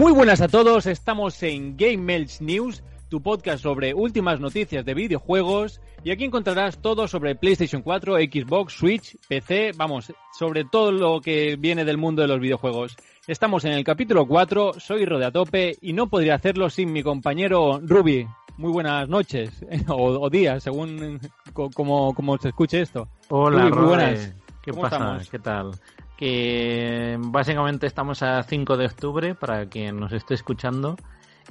[0.00, 4.94] Muy buenas a todos, estamos en Game Melch News, tu podcast sobre últimas noticias de
[4.94, 11.20] videojuegos y aquí encontrarás todo sobre PlayStation 4, Xbox, Switch, PC, vamos, sobre todo lo
[11.20, 12.96] que viene del mundo de los videojuegos.
[13.26, 17.02] Estamos en el capítulo 4, soy Rode a tope y no podría hacerlo sin mi
[17.02, 18.26] compañero Ruby.
[18.56, 19.50] Muy buenas noches
[19.88, 21.20] o, días, según
[21.52, 23.06] como, se escuche esto.
[23.28, 24.34] Hola, muy buenas.
[24.62, 25.20] ¿Qué pasa?
[25.30, 25.72] ¿Qué tal?
[26.20, 30.96] Que básicamente estamos a 5 de octubre para quien nos esté escuchando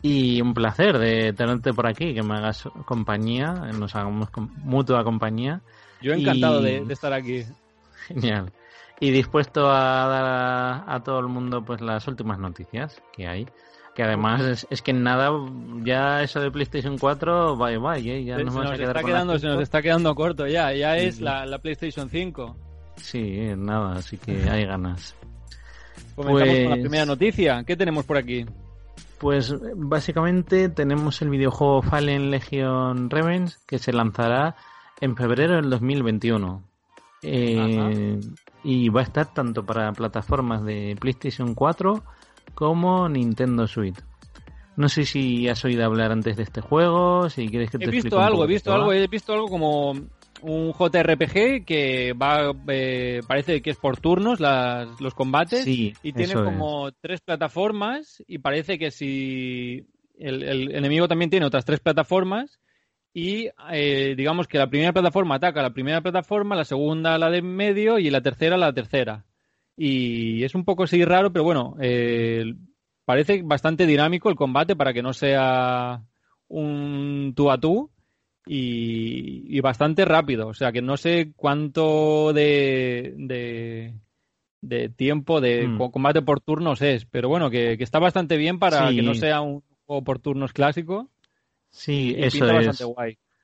[0.03, 5.61] y un placer de tenerte por aquí, que me hagas compañía, nos hagamos mutua compañía.
[6.03, 7.45] Yo encantado de, estar aquí.
[8.07, 8.53] Genial.
[8.99, 13.47] Y dispuesto a dar a, todo el mundo pues las últimas noticias que hay.
[13.95, 15.31] Que además es, que en nada,
[15.83, 18.23] ya eso de PlayStation 4, bye bye, ¿eh?
[18.23, 21.57] ya nos, nos está quedando, se nos está quedando corto ya, ya es la, la
[21.57, 22.68] PlayStation 5.
[23.01, 25.15] Sí, nada, así que hay ganas.
[26.15, 27.63] Comenzamos con la pues primera noticia.
[27.63, 28.45] ¿Qué tenemos por aquí?
[29.19, 34.55] Pues básicamente tenemos el videojuego Fallen Legion Revenge que se lanzará
[35.01, 36.63] en febrero del 2021.
[37.21, 38.19] Eh,
[38.63, 42.03] y va a estar tanto para plataformas de PlayStation 4
[42.53, 43.97] como Nintendo Switch.
[44.77, 47.91] No sé si has oído hablar antes de este juego, si quieres que te He
[47.91, 49.93] visto algo, he visto algo, he visto algo como
[50.41, 56.33] un JRPG que va eh, parece que es por turnos las, los combates y tiene
[56.33, 59.85] como tres plataformas y parece que si
[60.17, 62.59] el, enemigo también tiene otras tres plataformas
[63.13, 67.17] y eh, digamos que la primera plataforma ataca a la primera plataforma, la segunda a
[67.17, 69.25] la de medio y la tercera a la tercera.
[69.75, 72.53] Y es un poco así raro, pero bueno, eh,
[73.05, 76.03] parece bastante dinámico el combate para que no sea
[76.47, 77.89] un tú a tú
[78.51, 80.47] y, bastante rápido.
[80.47, 83.13] O sea que no sé cuánto de,
[84.61, 85.91] de, tiempo de hmm.
[85.91, 89.61] combate por turnos es, pero bueno, que, está bastante bien para que no sea un
[89.85, 91.09] juego por turnos clásico.
[91.69, 92.83] Sí, eso es.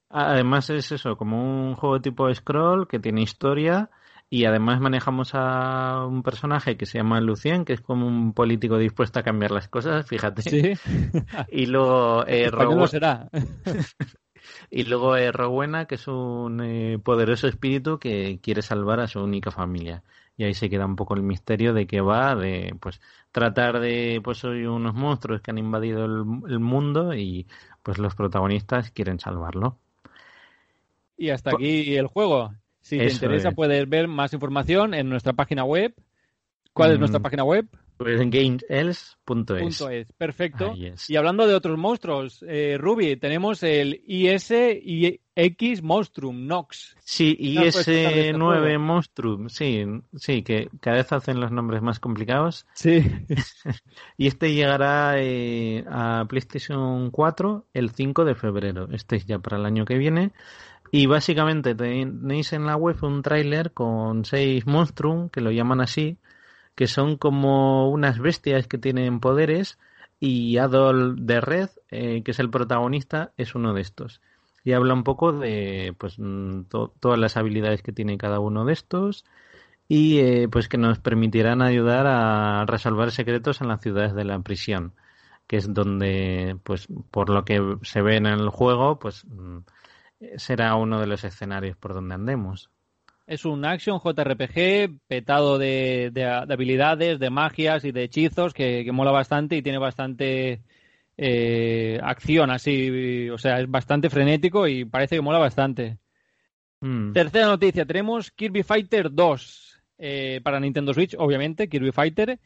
[0.09, 3.89] Además es eso, como un juego tipo scroll que tiene historia
[4.29, 8.77] y además manejamos a un personaje que se llama Lucien, que es como un político
[8.77, 10.41] dispuesto a cambiar las cosas, fíjate.
[10.41, 10.73] Sí.
[11.51, 12.49] y luego eh,
[12.87, 13.29] será.
[14.69, 19.19] Y luego es Rowena, que es un eh, poderoso espíritu que quiere salvar a su
[19.21, 20.03] única familia.
[20.37, 22.99] Y ahí se queda un poco el misterio de que va, de pues
[23.31, 27.47] tratar de, pues hoy unos monstruos que han invadido el, mundo y
[27.83, 29.77] pues los protagonistas quieren salvarlo.
[31.17, 32.53] Y hasta aquí el juego.
[32.81, 35.93] Si te interesa puedes ver más información en nuestra página web.
[36.73, 37.23] ¿Cuál es nuestra mm.
[37.23, 37.65] página web?
[37.97, 40.07] Pues en gamesels.es.
[40.17, 40.73] Perfecto.
[41.07, 46.95] Y hablando de otros monstruos, eh, Ruby, tenemos el IS-X Monstrum Nox.
[46.99, 49.85] Sí, IS-9 este Monstrum, sí,
[50.15, 52.65] sí, que cada vez hacen los nombres más complicados.
[52.73, 53.01] Sí.
[54.17, 58.89] y este llegará eh, a PlayStation 4 el 5 de febrero.
[58.91, 60.33] Este es ya para el año que viene.
[60.91, 66.17] Y básicamente tenéis en la web un tráiler con seis Monstrum, que lo llaman así,
[66.75, 69.79] que son como unas bestias que tienen poderes
[70.19, 74.21] y Adol de Red, eh, que es el protagonista, es uno de estos.
[74.63, 76.63] Y habla un poco de pues mm,
[76.99, 79.25] todas las habilidades que tiene cada uno de estos
[79.87, 84.39] y eh, pues que nos permitirán ayudar a resolver secretos en las ciudades de la
[84.39, 84.93] prisión,
[85.47, 89.59] que es donde pues por lo que se ve en el juego pues mm,
[90.37, 92.71] será uno de los escenarios por donde andemos.
[93.27, 96.11] Es un action JRPG petado de,
[96.47, 100.61] habilidades, de magias y de hechizos que, mola bastante y tiene bastante
[101.17, 103.29] eh, acción así.
[103.31, 105.97] O sea, es bastante frenético y parece que mola bastante.
[106.81, 107.13] Hmm.
[107.13, 112.39] Tercera noticia, tenemos Kirby Fighter 2 eh, para Nintendo Switch, obviamente, Kirby Fighter.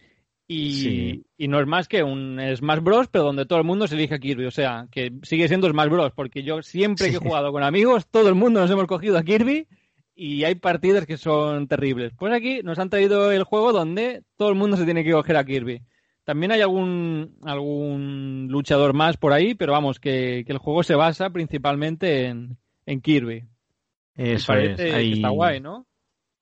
[0.48, 3.94] Y, y, no es más que un Smash Bros, pero donde todo el mundo se
[3.94, 4.46] elige a Kirby.
[4.46, 8.08] O sea, que sigue siendo Smash Bros, porque yo siempre que he jugado con amigos,
[8.08, 9.68] todo el mundo nos hemos cogido a Kirby
[10.20, 12.12] y hay partidas que son terribles.
[12.18, 15.38] Pues aquí nos han traído el juego donde todo el mundo se tiene que coger
[15.38, 15.82] a Kirby.
[16.26, 21.30] También hay algún, algún luchador más por ahí, pero vamos, que, el juego se basa
[21.30, 23.46] principalmente en, Kirby.
[24.14, 24.78] Eso es.
[24.78, 25.88] Está guay, ¿no?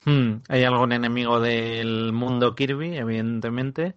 [0.06, 3.94] Hmm, hay algún enemigo del mundo Kirby, evidentemente.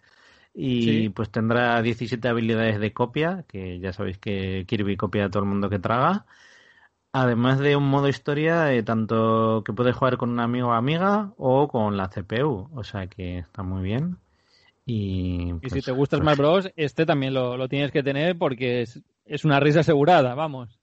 [0.52, 5.42] Y pues tendrá 17 habilidades de copia, que ya sabéis que Kirby copia a todo
[5.42, 6.26] el mundo que traga.
[7.12, 11.32] Además de un modo historia, eh, tanto que puedes jugar con un amigo o amiga
[11.38, 12.70] o con la CPU.
[12.72, 14.18] O sea que está muy bien.
[14.86, 18.82] Y, si pues, te gusta Smash pues Bros, este también lo, tienes que tener porque
[18.82, 20.78] es, una risa asegurada, vamos.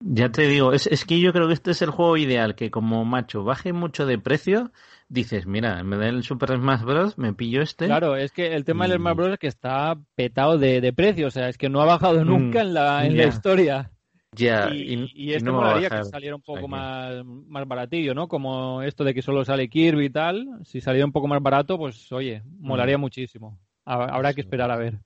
[0.00, 2.70] Ya te digo, es, es que yo creo que este es el juego ideal, que
[2.70, 4.72] como macho baje mucho de precio,
[5.08, 7.86] dices, mira, en vez del Super Smash Bros, me pillo este.
[7.86, 11.30] Claro, es que el tema del Smash Bros es que está petado de, precio, o
[11.30, 13.93] sea, es que no ha bajado mm, nunca en la, en la historia.
[14.34, 18.28] Ya, y, y, esto no molaría que saliera un poco más, más baratillo, ¿no?
[18.28, 20.60] Como esto de que solo sale Kirby y tal.
[20.64, 23.00] Si saliera un poco más barato, pues oye, molaría mm.
[23.00, 23.58] muchísimo.
[23.84, 25.00] Habrá que esperar a ver.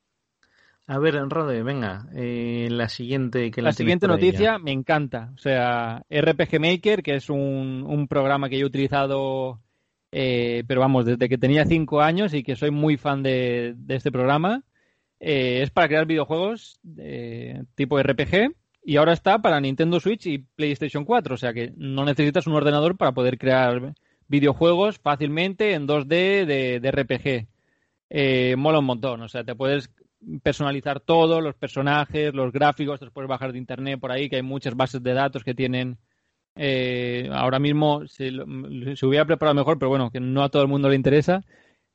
[0.91, 5.33] A ver, Rode, venga, eh, la siguiente que la, siguiente noticia me encanta.
[5.35, 9.61] O sea, RPG Maker, que es un, un programa que yo he utilizado,
[10.13, 13.97] eh, pero vamos, desde que tenía cinco años y que soy muy fan de, de
[13.97, 14.63] este programa.
[15.21, 16.81] Eh, es para crear videojuegos
[17.75, 22.05] tipo RPG y ahora está para Nintendo Switch y PlayStation 4, o sea que no
[22.05, 23.95] necesitas un ordenador para poder crear
[24.29, 27.49] videojuegos fácilmente en 2D de, RPG.
[28.11, 29.91] Eh, mola un montón, o sea, te puedes
[30.43, 34.37] personalizar todo, los personajes, los gráficos, te los puedes bajar de internet por ahí, que
[34.37, 35.99] hay muchas bases de datos que tienen.
[36.57, 38.31] Eh, ahora mismo se,
[38.97, 41.45] se, hubiera preparado mejor, pero bueno, que no a todo el mundo le interesa.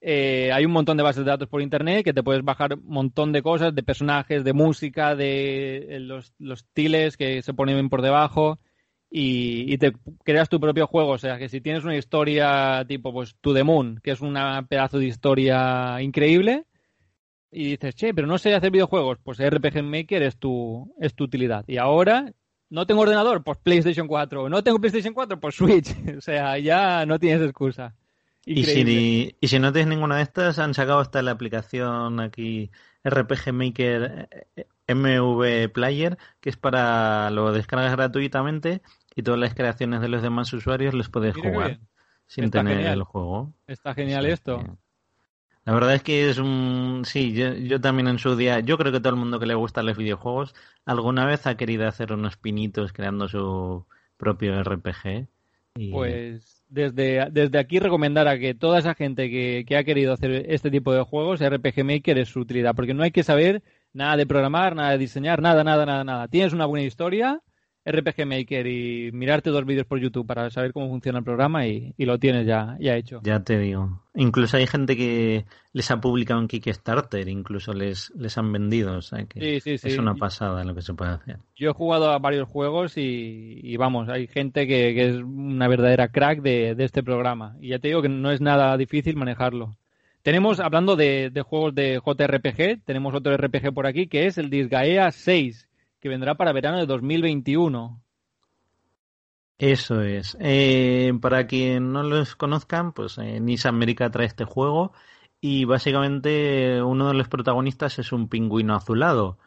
[0.06, 2.86] Eh, hay un montón de bases de datos por internet que te puedes bajar un
[2.86, 6.34] montón de cosas, de personajes, de música, de eh, los,
[6.74, 8.60] tiles que se ponen por debajo
[9.10, 9.94] y, te
[10.26, 11.12] creas tu propio juego.
[11.12, 14.38] O sea, que si tienes una historia tipo pues To The Moon, que es un
[14.68, 16.66] pedazo de historia increíble,
[17.50, 21.24] y dices, che, pero no sé hacer videojuegos, pues RPG Maker es tu, es tu
[21.24, 21.64] utilidad.
[21.68, 22.34] Y ahora,
[22.70, 24.50] no tengo ordenador, pues PlayStation 4.
[24.50, 25.96] No tengo PlayStation 4, pues Switch.
[26.18, 27.96] o sea, ya no tienes excusa.
[28.46, 32.72] Y si, y si no tienes ninguna de estas, han sacado hasta la aplicación aquí
[33.06, 38.82] RPG Maker eh, MV Player, que es para lo descargas gratuitamente
[39.16, 41.80] y todas las creaciones de los demás usuarios les puedes jugar
[42.28, 43.54] sin tener el juego.
[43.68, 44.78] Está genial esto.
[45.66, 47.04] La verdad es que es un...
[47.06, 49.54] Sí, yo, yo, también en su día, yo creo que todo el mundo que le
[49.54, 50.54] gustan los videojuegos
[50.84, 53.86] alguna vez ha querido hacer unos pinitos creando su
[54.18, 55.28] propio RPG.
[55.76, 55.92] Y...
[55.92, 60.46] Pues desde, desde aquí recomendar a que toda esa gente que, que, ha querido hacer
[60.50, 63.62] este tipo de juegos, RPG Maker es su utilidad, porque no hay que saber
[63.94, 66.28] nada de programar, nada de diseñar, nada, nada, nada, nada.
[66.28, 67.42] Tienes una buena historia,
[67.86, 71.94] RPG Maker y mirarte dos vídeos por YouTube para saber cómo funciona el programa y,
[71.98, 73.20] lo tienes ya, ya hecho.
[73.24, 74.02] Ya te digo.
[74.16, 78.98] Incluso hay gente que les ha publicado en Kickstarter, incluso les, les han vendido.
[78.98, 81.40] O sea que es una pasada lo que se puede hacer.
[81.56, 86.42] Yo he jugado a varios juegos y, vamos, hay gente que, es una verdadera crack
[86.42, 87.58] de, este programa.
[87.60, 89.76] Y ya te digo que no es nada difícil manejarlo.
[90.22, 94.50] Tenemos, hablando de, de juegos de JRPG, tenemos otro RPG por aquí que es el
[94.50, 95.68] Disgaea 6
[96.04, 98.04] que vendrá para verano de 2021.
[99.58, 100.36] Eso es.
[100.42, 103.40] Eh, para quien no los conozcan, pues eh,
[104.12, 104.92] trae este juego
[105.40, 109.38] y básicamente uno de los protagonistas es un pingüino azulado,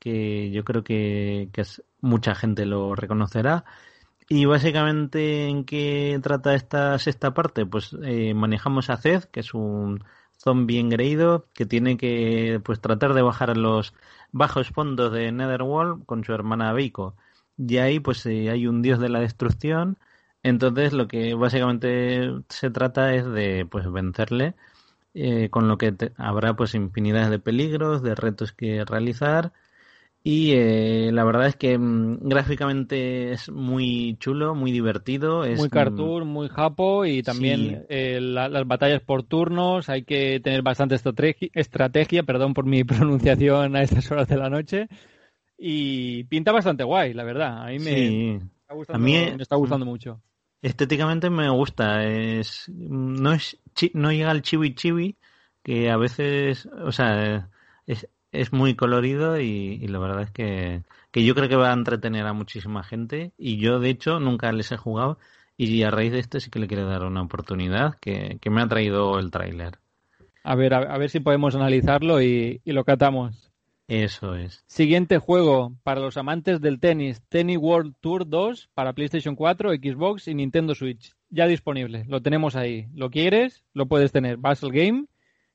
[0.00, 1.50] que yo creo que,
[2.00, 3.66] mucha gente lo reconocerá.
[4.26, 9.52] Y básicamente en qué trata esta sexta parte, pues eh, manejamos a Zed, que es
[9.52, 10.02] un
[10.38, 13.94] zombie engreído que tiene que pues tratar de bajar a los
[14.32, 17.16] bajos fondos de Netherworld con su hermana Beiko.
[17.58, 19.98] Y ahí pues eh, hay un dios de la destrucción.
[20.42, 24.54] Entonces lo que básicamente se trata es de pues vencerle.
[25.14, 29.52] Eh, con lo que habrá pues infinidad de peligros, de retos que realizar
[30.28, 35.44] y eh, la verdad es que mm, gráficamente es muy chulo, muy divertido.
[35.44, 39.88] Es, muy cartoon, muy japo y también eh, las batallas por turnos.
[39.88, 44.88] Hay que tener bastante estrategia, perdón por mi pronunciación a estas horas de la noche.
[45.56, 47.62] Y pinta bastante guay, la verdad.
[47.62, 50.20] A mí me, está, gustando, me está gustando mucho.
[50.60, 52.02] Estéticamente me gusta.
[52.02, 53.60] Es, no, es,
[53.94, 55.18] no llega al chibi chibi,
[55.62, 57.48] que a veces, o sea,
[57.86, 62.26] es, es muy colorido y, la verdad es que, yo creo que va a entretener
[62.26, 65.18] a muchísima gente y yo de hecho nunca les he jugado
[65.56, 68.68] y a raíz de este sí que le quiero dar una oportunidad que, me ha
[68.68, 69.78] traído el tráiler.
[70.44, 73.50] A ver, a, ver si podemos analizarlo y, lo catamos.
[73.88, 74.64] Eso es.
[74.66, 80.28] Siguiente juego para los amantes del tenis, Tennis World Tour 2 para PlayStation 4, Xbox
[80.28, 81.14] y Nintendo Switch.
[81.30, 82.88] Ya disponible, lo tenemos ahí.
[82.94, 83.64] ¿Lo quieres?
[83.72, 84.36] Lo puedes tener.
[84.38, 85.06] Basel Game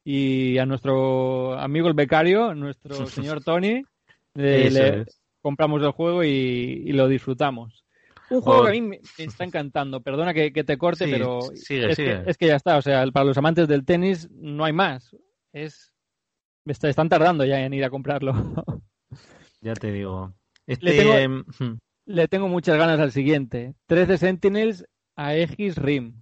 [0.03, 3.84] y a nuestro amigo el becario, nuestro señor Tony,
[4.34, 5.05] le,
[5.41, 7.86] compramos el juego y, lo disfrutamos.
[8.29, 10.01] Un juego que a mí me está encantando.
[10.01, 12.77] Perdona que, te corte, pero es, Que, es, Que, ya está.
[12.77, 15.15] O sea, para los amantes del tenis no hay más.
[15.51, 15.91] Es
[16.65, 18.34] están tardando ya en ir a comprarlo.
[19.63, 20.34] Ya te digo.
[20.65, 21.29] Este...
[22.08, 23.75] Le, tengo, muchas ganas al siguiente.
[23.86, 26.20] 13 Sentinels a Aegis Rim.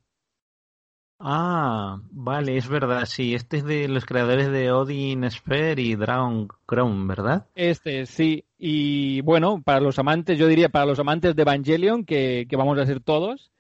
[1.21, 3.35] Ah, vale, es verdad, sí.
[3.35, 7.45] Este es de los creadores de Odin Sphere y Dragon Crown, ¿verdad?
[7.55, 8.45] Este, sí.
[8.57, 12.85] Y bueno, para los amantes, yo diría para los amantes de Evangelion, que, vamos a
[12.85, 13.51] ser todos,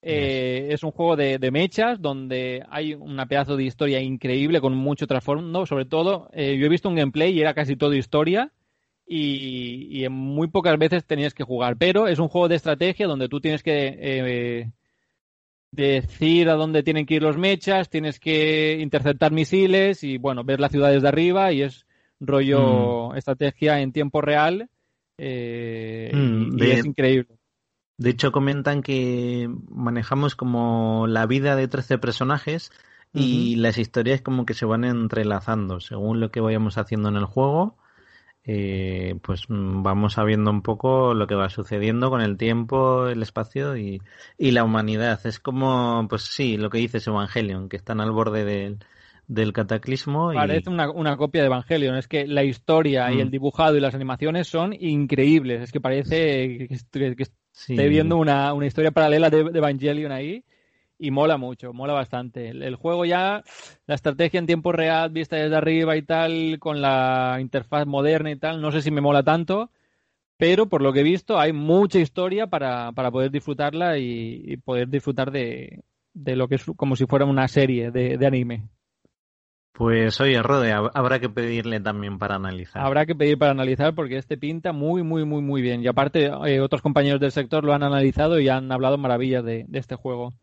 [0.00, 5.08] eh, es un juego de, mechas donde hay una pedazo de historia increíble con mucho
[5.08, 5.66] trasfondo.
[5.66, 8.52] Sobre todo, eh, yo he visto un gameplay y era casi todo historia.
[9.10, 11.78] Y, y, en muy pocas veces tenías que jugar.
[11.78, 14.70] Pero es un juego de estrategia donde tú tienes que eh,
[15.70, 20.60] decir a dónde tienen que ir los mechas, tienes que interceptar misiles y bueno, ver
[20.60, 21.86] las ciudades de arriba y es
[22.20, 23.16] rollo mm.
[23.16, 24.68] estrategia en tiempo real
[25.18, 27.36] eh, mm, y, es increíble.
[27.96, 32.70] De hecho, comentan que manejamos como la vida de 13 personajes
[33.14, 37.24] y las historias como que se van entrelazando según lo que vayamos haciendo en el
[37.24, 37.76] juego
[38.50, 43.20] eh, pues mm, vamos sabiendo un poco lo que va sucediendo con el tiempo, el
[43.20, 44.00] espacio y,
[44.38, 45.20] la humanidad.
[45.26, 48.78] Es como, pues sí, lo que dices Evangelion, que están al borde del,
[49.26, 50.32] del cataclismo.
[50.32, 51.96] Parece una, una, copia de Evangelion.
[51.96, 53.32] Es que la historia y el mm.
[53.32, 55.60] dibujado y las animaciones son increíbles.
[55.60, 60.42] Es que parece que, estoy viendo una, una historia paralela de, de Evangelion ahí
[60.98, 62.48] y mola mucho, mola bastante.
[62.48, 63.44] El, juego ya,
[63.86, 68.36] la estrategia en tiempo real, vista desde arriba y tal, con la interfaz moderna y
[68.36, 69.70] tal, no sé si me mola tanto,
[70.36, 74.88] pero por lo que he visto hay mucha historia para, para poder disfrutarla y, poder
[74.88, 75.82] disfrutar de,
[76.14, 78.68] de, lo que es como si fuera una serie de, anime.
[79.72, 82.84] Pues oye, Rode, habrá que pedirle también para analizar.
[82.84, 85.84] Habrá que pedir para analizar porque este pinta muy, muy, muy, muy bien.
[85.84, 89.66] Y aparte, eh, otros compañeros del sector lo han analizado y han hablado maravillas de,
[89.68, 90.34] de este juego.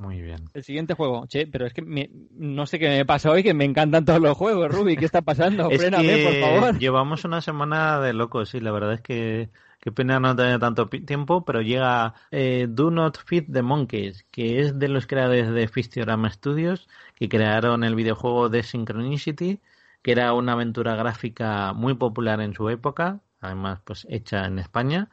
[0.00, 0.44] Muy bien.
[0.54, 1.26] El siguiente juego.
[1.26, 4.36] Che, pero es que no sé qué me pasa hoy, que me encantan todos los
[4.36, 4.96] juegos, Ruby.
[4.96, 5.68] ¿Qué está pasando?
[5.76, 6.78] Fréname, por favor.
[6.78, 8.60] Llevamos una semana de locos, sí.
[8.60, 9.50] La verdad es que
[9.80, 14.60] qué pena no tener tanto tiempo, pero llega eh, Do Not Feed the Monkeys, que
[14.60, 19.60] es de los creadores de Fistiorama Studios, que crearon el videojuego de Synchronicity,
[20.02, 25.10] que era una aventura gráfica muy popular en su época, además pues hecha en España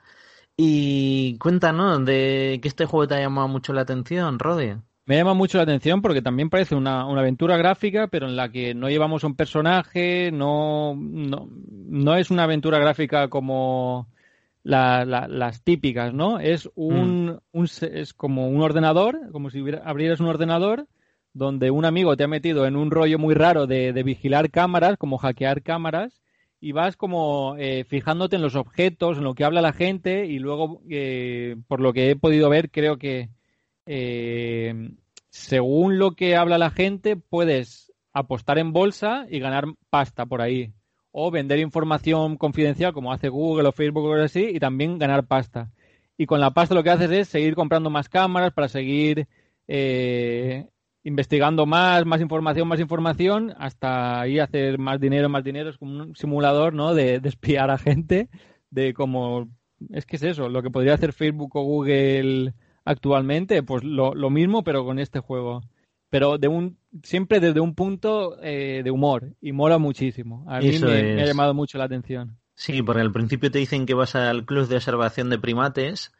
[0.57, 4.77] y cuéntanos de que este juego te ha llamado mucho la atención, Rode.
[5.05, 8.73] Me llama mucho la atención porque también parece una, aventura gráfica, pero en la que
[8.73, 14.07] no llevamos un personaje, no, no, es una aventura gráfica como
[14.63, 16.39] las típicas, ¿no?
[16.39, 17.39] Es un, mm.
[17.51, 20.87] un, es como un ordenador, como si abrieras un ordenador
[21.33, 24.97] donde un amigo te ha metido en un rollo muy raro de, de vigilar cámaras,
[24.97, 26.23] como hackear cámaras,
[26.65, 30.39] y vas como eh, fijándote en los objetos, en lo que habla la gente y
[30.39, 33.29] luego, eh, por lo que he podido ver, creo que
[33.85, 34.89] eh,
[35.29, 40.73] según lo que habla la gente, puedes apostar en bolsa y ganar pasta por ahí.
[41.11, 45.27] O vender información confidencial como hace Google o Facebook o algo así y también ganar
[45.27, 45.69] pasta.
[46.17, 49.27] Y con la pasta lo que haces es seguir comprando más cámaras para seguir
[51.05, 55.69] investigando más, más información, más información, hasta ahí hacer más dinero, más dinero.
[55.69, 56.95] Es como un simulador, ¿no?
[56.95, 58.27] De, espiar a gente,
[58.71, 59.47] de como...
[59.91, 62.53] Es que es eso, lo que podría hacer Facebook o Google
[62.85, 65.61] actualmente, pues lo, mismo, pero con este juego.
[66.09, 70.43] Pero de un siempre desde un punto eh, de humor y mola muchísimo.
[70.47, 72.37] A mí me, ha llamado mucho la atención.
[72.55, 76.13] Sí, porque al principio te dicen que vas al club de observación de primates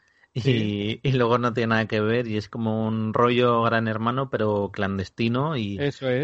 [0.44, 4.70] y, luego no tiene nada que ver y es como un rollo gran hermano pero
[4.70, 5.78] clandestino y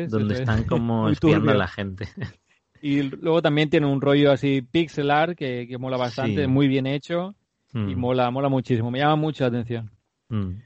[0.09, 2.09] donde están como espiando a la gente.
[2.85, 7.37] Y luego también tiene un rollo así pixelar que, que mola bastante, muy bien hecho
[7.73, 7.97] y mm.
[7.97, 9.93] mola, mola muchísimo, me llama mucho la atención.
[10.29, 10.57] Mm.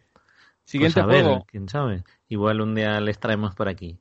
[0.65, 1.45] Siguiente pues juego.
[1.47, 2.05] quién sabe.
[2.29, 4.01] Igual un día les traemos por aquí.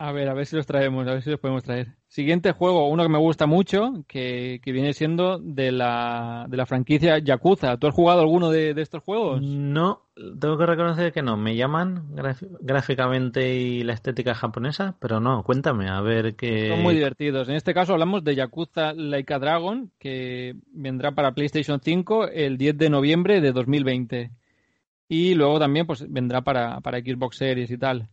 [0.00, 1.94] A ver, a ver si los traemos, a ver si los podemos traer.
[2.14, 7.18] Siguiente juego, uno que me gusta mucho, que, viene siendo de la, de la franquicia
[7.18, 7.76] Yakuza.
[7.76, 9.42] ¿Tú has jugado alguno de, estos juegos?
[9.42, 11.36] No, tengo que reconocer que no.
[11.36, 12.14] Me llaman
[12.60, 16.68] gráficamente y la estética japonesa, pero no, cuéntame, a ver qué...
[16.68, 17.48] Son muy divertidos.
[17.48, 22.78] En este caso hablamos de Yakuza Laika Dragon, que vendrá para PlayStation 5 el 10
[22.78, 24.30] de noviembre de 2020.
[25.08, 28.08] Y luego también pues vendrá para, para Xbox Series y tal.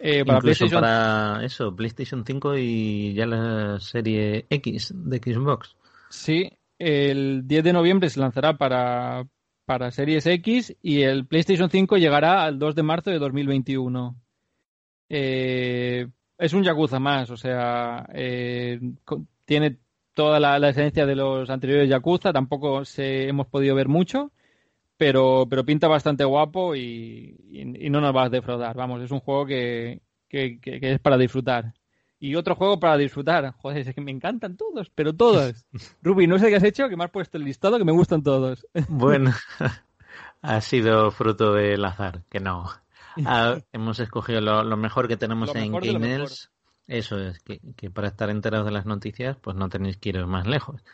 [0.00, 0.80] Eh, para PlayStation...
[0.80, 5.76] para eso, PlayStation 5 y ya la serie X de Xbox.
[6.10, 9.26] Sí, el 10 de noviembre se lanzará para,
[9.64, 14.16] para Series X y el PlayStation 5 llegará al 2 de marzo de 2021.
[15.08, 18.80] Eh, Es un Yakuza más, o sea, eh,
[19.44, 19.78] tiene
[20.14, 24.32] toda la, esencia de los anteriores Yakuza, tampoco se, hemos podido ver mucho,
[24.96, 27.36] pero, pero pinta bastante guapo y,
[27.90, 28.76] no nos va a defraudar.
[28.76, 31.74] Vamos, es un juego que, que, es para disfrutar.
[32.18, 33.52] Y otro juego para disfrutar.
[33.58, 35.66] Joder, es que me encantan todos, pero todos.
[36.02, 38.22] Ruby, no sé qué has hecho, que me has puesto el listado, que me gustan
[38.22, 38.66] todos.
[38.88, 39.32] Bueno,
[40.42, 42.70] ha sido fruto del azar, que no.
[43.24, 46.50] Ah, hemos escogido lo, mejor que tenemos en Games.
[46.86, 50.24] Eso es, que, que, para estar enterados de las noticias, pues no tenéis que ir
[50.26, 50.84] más lejos.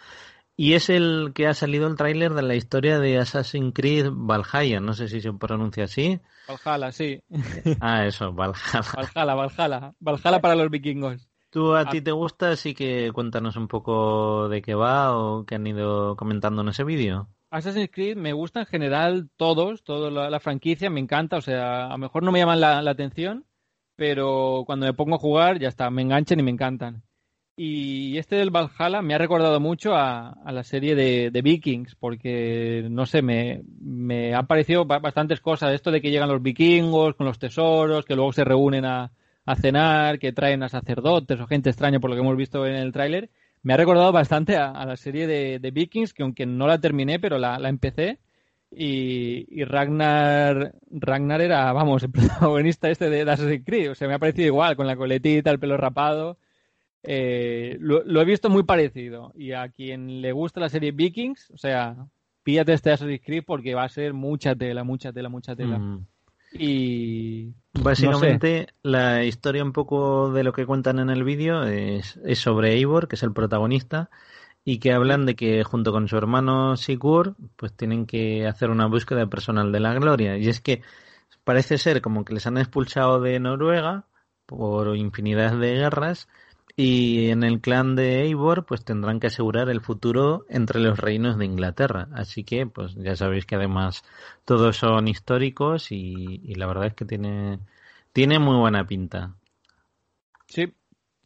[0.57, 4.81] Y es el que ha salido el tráiler de la historia de Assassin's Creed Valhalla,
[4.81, 6.21] no sé si se pronuncia así.
[6.49, 7.21] Valhalla, sí.
[7.81, 8.83] Ah, eso, Valhalla.
[8.95, 9.95] Valhalla, Valhalla.
[9.99, 11.29] Valhalla para los vikingos.
[11.51, 12.53] ¿Tú a ti te gusta?
[12.53, 16.83] Así que cuéntanos un poco de qué va o qué han ido comentando en ese
[16.83, 17.29] vídeo.
[17.53, 21.91] Assassin's Creed me gusta en general todos, toda la, franquicia, me encanta, o sea, a
[21.91, 23.45] lo mejor no me llaman la, atención,
[23.95, 27.03] pero cuando me pongo a jugar ya está, me enganchan y me encantan.
[27.65, 33.07] Y este del Valhalla me ha recordado mucho a, la serie de, Vikings, porque, no
[33.07, 35.73] sé, me, me han parecido bastantes cosas.
[35.73, 39.13] Esto de que llegan los vikingos con los tesoros, que luego se reúnen a,
[39.61, 42.91] cenar, que traen a sacerdotes o gente extraña por lo que hemos visto en el
[42.91, 43.31] tráiler
[43.63, 47.39] me ha recordado bastante a, la serie de, Vikings, que aunque no la terminé, pero
[47.39, 48.19] la, empecé.
[48.73, 53.93] Y, Ragnar Ragnar era, vamos, el protagonista este de, Assassin's Creed.
[53.93, 56.39] O sea, me ha parecido igual, con la coletita, el pelo rapado.
[57.03, 59.33] Eh, lo, he visto muy parecido.
[59.35, 61.97] Y a quien le gusta la serie Vikings, o sea,
[62.43, 65.79] píllate este Assassin's Creed porque va a ser mucha tela, mucha tela, mucha tela.
[65.79, 66.07] Mm.
[66.55, 72.75] Y Básicamente, la historia un poco de lo que cuentan en el vídeo es, sobre
[72.75, 74.11] Eivor, que es el protagonista,
[74.65, 78.87] y que hablan de que junto con su hermano Sigurd, pues tienen que hacer una
[78.87, 80.37] búsqueda personal de la gloria.
[80.37, 80.83] Y es que
[81.45, 84.05] parece ser como que les han expulsado de Noruega
[84.47, 86.29] por infinidad de guerras
[86.77, 91.37] y en el clan de Eivor pues tendrán que asegurar el futuro entre los reinos
[91.37, 92.09] de Inglaterra.
[92.15, 94.05] Así que pues ya sabéis que además
[94.45, 97.59] todos son históricos y, la verdad es que tiene,
[98.13, 99.35] tiene muy buena pinta.
[100.47, 100.73] Sí,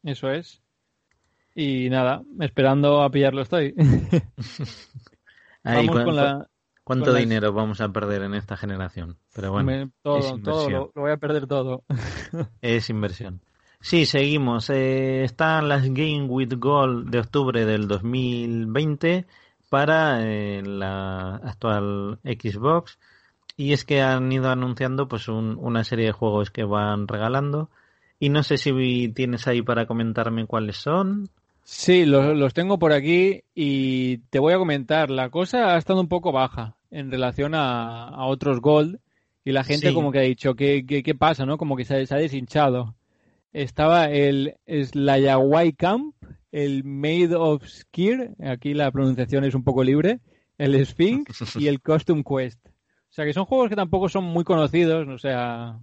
[0.02, 0.62] eso es.
[1.54, 3.74] Y nada, esperando a pillarlo estoy.
[6.84, 9.18] ¿Cuánto, dinero vamos a perder en esta generación?
[9.34, 11.82] Pero bueno, todo, todo lo voy a perder todo.
[12.60, 13.40] es inversión.
[13.80, 14.70] Sí, seguimos.
[14.70, 19.26] Eh, están las Game with Gold de octubre del 2020
[19.68, 22.98] para eh, la actual Xbox.
[23.56, 27.70] Y es que han ido anunciando pues una serie de juegos que van regalando.
[28.18, 31.28] Y no sé si tienes ahí para comentarme cuáles son.
[31.64, 35.10] Sí, los, tengo por aquí y te voy a comentar.
[35.10, 39.00] La cosa ha estado un poco baja en relación a, otros Gold
[39.44, 41.46] y la gente como que ha dicho, ¿qué, qué, pasa?
[41.46, 41.56] ¿no?
[41.56, 42.94] Como que se, se ha deshinchado
[43.62, 46.14] estaba el Slayaway Camp,
[46.52, 50.20] el Made of Skier, aquí la pronunciación es un poco libre,
[50.58, 52.66] el Sphinx y el Costume Quest.
[52.68, 55.78] O sea que son juegos que tampoco son muy conocidos, o sea,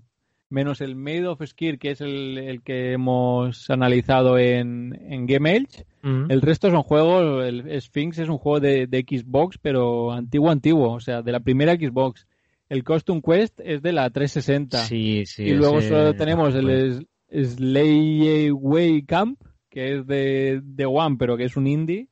[0.50, 5.86] menos el Made of Skier, que es el, que hemos analizado en, en Game Edge.
[6.04, 11.00] El resto son juegos, el Sphinx es un juego de, Xbox, pero antiguo, antiguo, o
[11.00, 12.28] sea, de la primera Xbox.
[12.70, 14.80] El Costume Quest es de la 360.
[14.80, 15.44] Sí, sí.
[15.44, 21.58] Y luego solo tenemos el, Way Camp, que es de, de One, pero que es
[21.58, 22.10] un indie.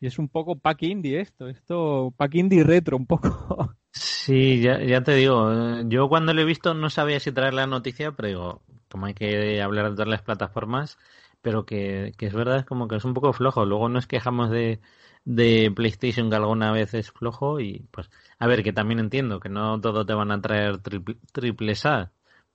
[0.00, 3.74] Y es un poco pack indie esto, esto pack indie retro un poco.
[3.96, 7.54] Sí, ya, ya te digo, eh, yo cuando lo he visto no sabía si traer
[7.54, 10.98] la noticia, pero digo, como hay que hablar de todas las plataformas,
[11.42, 13.64] pero que, que, es verdad, es como que es un poco flojo.
[13.64, 14.80] Luego nos quejamos de,
[15.24, 19.48] de PlayStation que alguna vez es flojo y pues, a ver, que también entiendo que
[19.48, 22.12] no todo te van a traer triple, triple A,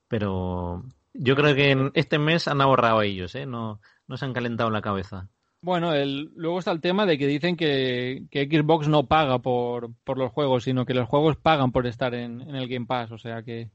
[0.08, 3.46] pero, yo creo que en este mes han ahorrado ellos, ¿eh?
[3.46, 5.30] No, no se han calentado la cabeza.
[5.62, 10.18] Bueno, el, luego está el tema de que dicen que, Xbox no paga por, por,
[10.18, 13.12] los juegos, sino que los juegos pagan por estar en, el Game Pass.
[13.12, 13.70] O sea que,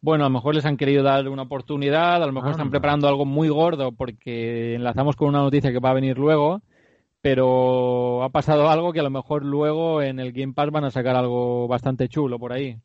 [0.00, 3.06] bueno, a lo mejor les han querido dar una oportunidad, a lo mejor están preparando
[3.06, 6.60] algo muy gordo porque enlazamos con una noticia que va a venir luego,
[7.20, 10.90] pero ha pasado algo que a lo mejor luego en el Game Pass van a
[10.90, 12.78] sacar algo bastante chulo por ahí.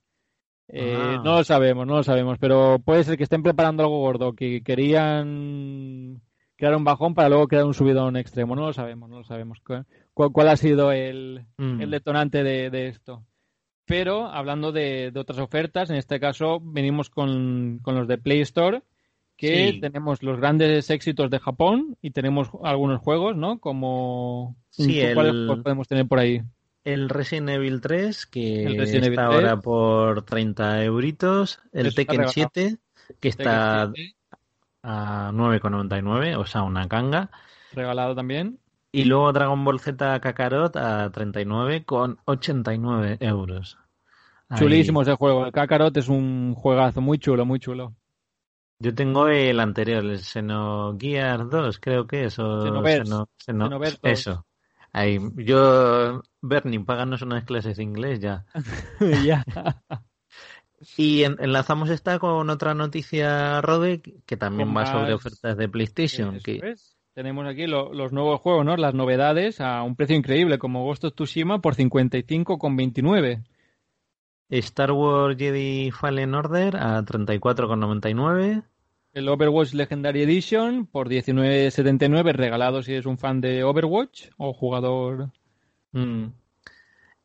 [0.69, 1.21] Eh, ah.
[1.23, 4.61] No lo sabemos, no lo sabemos, pero puede ser que estén preparando algo gordo, que
[4.63, 6.21] querían
[6.57, 8.55] crear un bajón para luego crear un subidón extremo.
[8.55, 9.59] No lo sabemos, no lo sabemos.
[10.13, 11.89] ¿Cuál, ha sido el, mm.
[11.89, 13.23] detonante de, esto?
[13.85, 18.81] Pero hablando de, otras ofertas, en este caso venimos con, los de Play Store,
[19.37, 23.59] que tenemos los grandes éxitos de Japón y tenemos algunos juegos, ¿no?
[23.59, 24.57] Como...
[24.69, 26.41] Sí, ¿Cuáles podemos tener por ahí?
[26.87, 31.59] El Resident Evil 3, que está ahora por 30 euritos.
[31.73, 32.77] El Tekken 7,
[33.19, 33.91] que está
[34.83, 37.29] a 9,99, o sea, una canga.
[37.73, 38.61] Regalado también.
[38.89, 43.77] Y luego Dragon Ball Z Kakarot a 39,89 euros.
[44.55, 45.47] Chulísimo ese juego.
[45.47, 47.95] El Kakarot es un juegazo muy chulo, muy chulo.
[48.79, 52.37] Yo tengo el anterior, el Xenogears 2, creo que es.
[54.03, 54.46] Eso.
[54.97, 55.19] Ahí.
[55.35, 58.45] Yo, Bernie, páganos unas clases de inglés ya.
[59.23, 59.45] ya.
[60.97, 66.39] y enlazamos esta con otra noticia, Rode, que también va sobre ofertas de PlayStation.
[66.39, 66.73] Que...
[67.13, 68.75] Tenemos aquí los nuevos juegos, ¿no?
[68.75, 73.43] Las novedades a un precio increíble, como Ghost of Tsushima por 55,29.
[74.49, 78.63] Star Wars Jedi Fallen Order a 34,99.
[79.17, 85.31] El Overwatch Legendary Edition por 19,79 regalado si eres un fan de Overwatch o jugador.
[85.91, 86.25] Mm.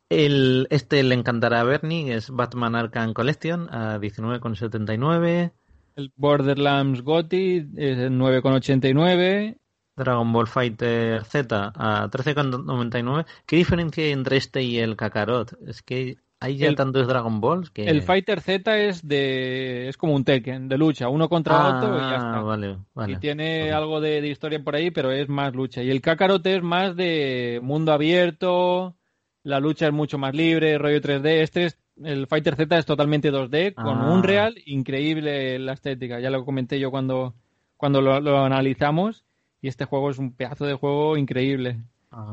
[0.09, 5.51] El, este le encantará a Bernie, es Batman Arkham Collection a 19,79.
[5.95, 9.57] El Borderlands GOTY es 9,89.
[9.95, 13.27] Dragon Ball Fighter Z a 13,99.
[13.45, 15.55] ¿Qué diferencia hay entre este y el Kakarot?
[15.67, 17.85] Es que hay ya tantos Dragon Balls que...
[17.85, 22.01] El Fighter Z es de es como un Tekken, de lucha, uno contra otro y
[22.01, 22.41] ya está.
[22.41, 23.13] Vale, vale.
[23.13, 25.81] Y tiene algo de, historia por ahí, pero es más lucha.
[25.81, 28.95] Y el Kakarot es más de mundo abierto,
[29.43, 31.41] la lucha es mucho más libre, rollo 3D.
[31.41, 34.23] Este es, el Fighter Z es totalmente 2D, con un ah.
[34.23, 36.19] real increíble la estética.
[36.19, 37.35] Ya lo comenté yo cuando,
[37.77, 39.23] cuando lo analizamos.
[39.63, 41.79] Y este juego es un pedazo de juego increíble.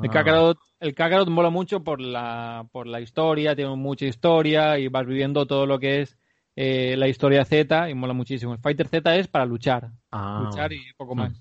[0.02, 4.88] El, Kakarot, el Kakarot mola mucho por la, por la historia, tiene mucha historia y
[4.88, 6.16] vas viviendo todo lo que es
[6.56, 8.54] eh, la historia Z y mola muchísimo.
[8.54, 10.42] El Fighter Z es para luchar, ah.
[10.44, 11.40] luchar y poco más.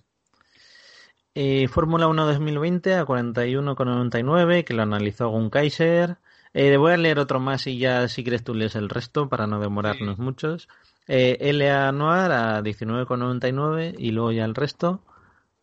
[1.35, 6.17] Eh, Fórmula 1 2020 a 41,99, que lo analizó Gun Kaiser.
[6.53, 9.47] Eh, voy a leer otro más y ya si quieres tú lees el resto para
[9.47, 10.67] no demorarnos muchos.
[11.07, 15.01] Eh, LA Noir a 19,99 y luego ya el resto.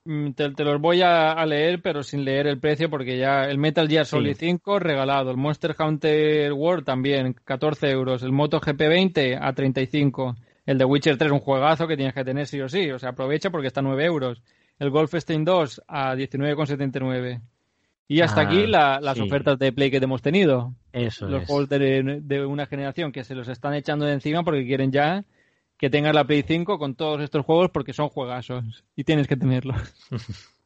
[0.07, 3.89] Mm, te, los voy a, leer, pero sin leer el precio, porque ya el Metal
[3.89, 9.37] Gear Solid 5 regalado, el Monster Hunter World también, 14 euros, el Moto GP 20
[9.37, 12.89] a 35, el de Witcher 3 un juegazo que tienes que tener sí o sí,
[12.93, 14.43] o sea, aprovecha porque está a 9 euros,
[14.79, 17.41] el Golfstein 2 a 19,79.
[18.07, 20.73] Y hasta aquí ah, las ofertas de Play que hemos tenido.
[20.93, 24.65] Eso Los juegos de, de, una generación que se los están echando de encima porque
[24.65, 25.25] quieren ya
[25.79, 29.37] que tengas la Play 5 con todos estos juegos porque son juegazos y tienes que
[29.37, 29.81] tenerlos.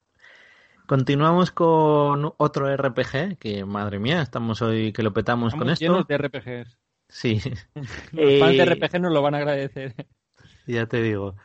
[0.87, 5.85] Continuamos con otro RPG, que madre mía, estamos hoy que lo petamos con esto.
[5.85, 6.79] llenos de RPGs.
[7.09, 7.41] Sí.
[8.13, 9.95] Los fans de eh, RPG nos lo van a agradecer.
[10.67, 11.37] Ya te digo.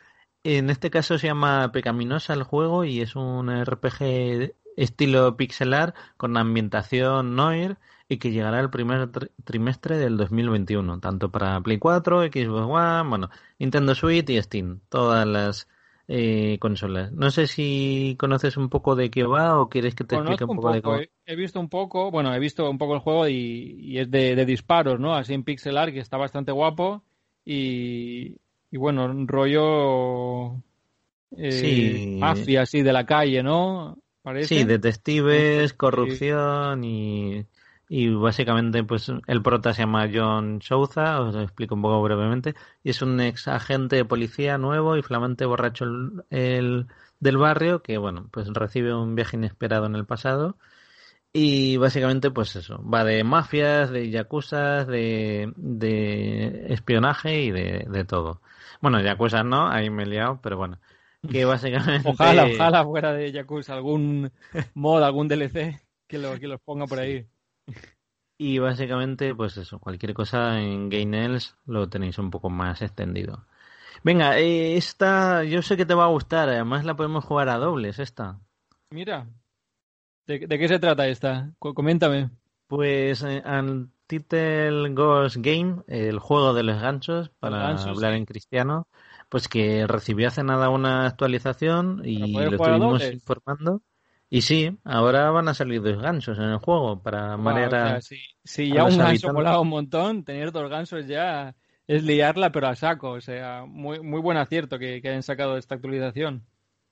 [0.42, 6.36] En este caso se llama Pecaminosa el juego y es un RPG estilo pixelar con
[6.36, 9.10] ambientación noir y que llegará el primer
[9.44, 15.26] trimestre del 2021, tanto para Play 4, Xbox One, bueno, Nintendo Switch y Steam, todas
[15.26, 15.68] las
[16.08, 17.10] eh, consolas.
[17.12, 20.56] No sé si conoces un poco de qué va o quieres que te explique un
[20.56, 20.98] poco, de cómo.
[21.24, 25.00] He visto un poco, bueno, he visto un poco el juego y, es de, disparos,
[25.00, 25.16] ¿no?
[25.16, 27.02] Así en pixel art, que está bastante guapo
[27.44, 28.36] y,
[28.70, 30.62] y bueno, un rollo
[31.36, 32.16] eh, sí.
[32.20, 33.98] mafia así de la calle, ¿no?
[34.22, 34.48] ¿Parece?
[34.48, 37.46] Sí, detectives, corrupción y
[37.88, 42.54] y básicamente pues el prota se llama John Souza, os lo explico un poco brevemente,
[42.82, 45.84] y es un ex agente de policía nuevo y flamante borracho
[46.30, 46.86] el,
[47.20, 50.56] del barrio que bueno, pues recibe un viaje inesperado en el pasado
[51.32, 58.04] y básicamente pues eso, va de mafias, de yakuzas, de, de espionaje y de, de
[58.04, 58.40] todo.
[58.80, 60.78] Bueno, yakuza no, ahí me he liado, pero bueno,
[61.30, 62.08] que básicamente...
[62.08, 64.32] Ojalá, ojalá fuera de yakuza algún
[64.74, 67.26] mod, algún DLC que, lo, que los ponga por ahí.
[68.38, 73.46] Y básicamente, pues eso, cualquier cosa en Gainels lo tenéis un poco más extendido.
[74.04, 77.56] Venga, eh, esta yo sé que te va a gustar, además la podemos jugar a
[77.56, 78.38] dobles, esta.
[78.90, 79.26] Mira,
[80.26, 81.52] ¿de, qué se trata esta?
[81.58, 82.30] Coméntame.
[82.68, 83.42] Pues eh,
[84.06, 88.86] Title Ghost Game, el juego de los ganchos, para hablar en cristiano,
[89.28, 93.82] pues que recibió hace nada una actualización y lo estuvimos informando.
[94.28, 98.02] Y sí, ahora van a salir dos gansos en el juego para manejar.
[98.02, 101.54] si, ya un ganso molaba un montón, tener dos gansos ya
[101.86, 103.12] es liarla, pero a saco.
[103.12, 106.44] O sea, muy, muy buen acierto que, hayan sacado esta actualización.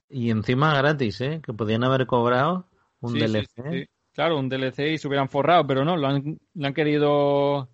[0.09, 1.41] Y encima gratis, ¿eh?
[1.45, 2.69] Que podían haber cobrado
[3.01, 3.89] un DLC.
[4.13, 7.69] claro, un DLC y se hubieran forrado, pero no, lo han, han querido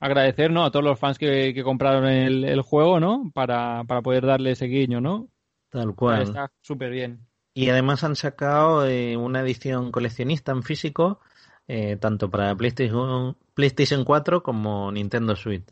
[0.00, 0.64] agradecer, ¿no?
[0.64, 3.30] A todos los fans que, compraron el, el, juego, ¿no?
[3.32, 5.28] Para, para poder darle ese guiño, ¿no?
[5.70, 6.22] Tal cual.
[6.22, 7.26] Está súper bien.
[7.56, 11.20] Y además han sacado eh, una edición coleccionista en físico,
[11.66, 15.64] eh, tanto para PlayStation, PlayStation 4 como Nintendo Switch.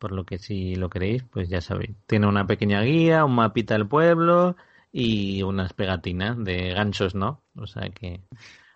[0.00, 1.94] Por lo que si lo queréis, pues ya sabéis.
[2.08, 4.56] Tiene una pequeña guía, un mapita del pueblo
[4.90, 7.44] y unas pegatinas de ganchos, ¿no?
[7.54, 8.20] O sea que...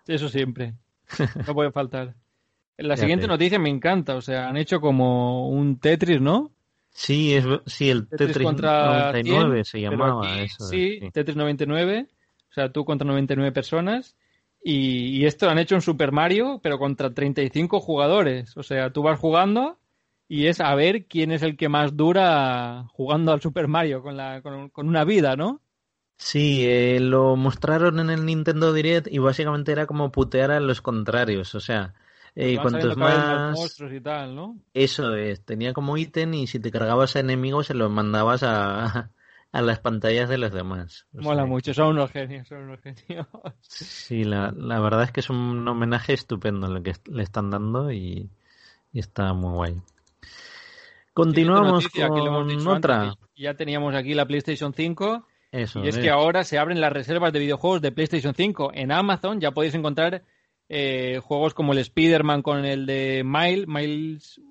[0.07, 0.75] Eso siempre.
[1.45, 2.15] No puede faltar.
[2.77, 6.53] La siguiente noticia me encanta, o sea, han hecho como un Tetris, ¿no?
[6.91, 10.63] Sí, es, sí el Tetris, 99 se llamaba eso.
[10.65, 12.07] Sí, Tetris 99,
[12.53, 14.15] o sea, tú contra 99 personas.
[14.63, 18.55] Y, y, esto lo han hecho un Super Mario, pero contra 35 jugadores.
[18.55, 19.79] O sea, tú vas jugando
[20.27, 24.15] y es a ver quién es el que más dura jugando al Super Mario con,
[24.15, 25.61] la, con, una vida, ¿no?
[26.15, 30.79] Sí, eh, lo mostraron en el Nintendo Direct y básicamente era como putear a los
[30.81, 31.55] contrarios.
[31.55, 31.95] O sea,
[32.35, 34.59] eh, cuantos más monstruos y tal, ¿no?
[34.75, 39.09] Eso es, tenía como ítem y si te cargabas a enemigos se los mandabas a,
[39.53, 41.05] a las pantallas de los demás.
[41.13, 43.27] Mola mucho, son unos genios, son unos genios.
[43.61, 47.91] Sí, la, la verdad es que es un homenaje estupendo lo que le están dando
[47.91, 48.29] y,
[48.91, 49.81] está muy guay.
[51.13, 53.13] Continuamos con otra.
[53.35, 55.27] Ya teníamos aquí la PlayStation 5.
[55.51, 58.71] Eso, y es, que ahora se abren las reservas de videojuegos de PlayStation 5.
[58.73, 60.23] En Amazon ya podéis encontrar
[60.67, 64.41] eh, juegos como el Spider-Man con el de Miles, Miles,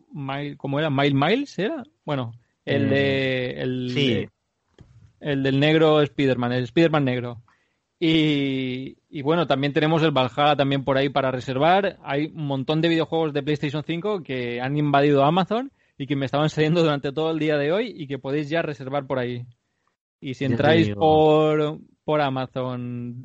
[0.59, 0.91] ¿cómo era?
[0.91, 1.83] Miles Miles, ¿era?
[2.05, 2.35] Bueno,
[2.65, 3.47] el de...
[3.47, 4.29] Eh, el sí.
[5.22, 7.42] El del negro Spider-Man, el Spider-Man negro.
[7.98, 11.98] Y, y, bueno, también tenemos el Valhalla también por ahí para reservar.
[12.02, 16.26] Hay un montón de videojuegos de PlayStation 5 que han invadido Amazon y que me
[16.26, 19.46] estaban saliendo durante todo el día de hoy y que podéis ya reservar por ahí.
[20.20, 23.24] Y si entráis por, por Amazon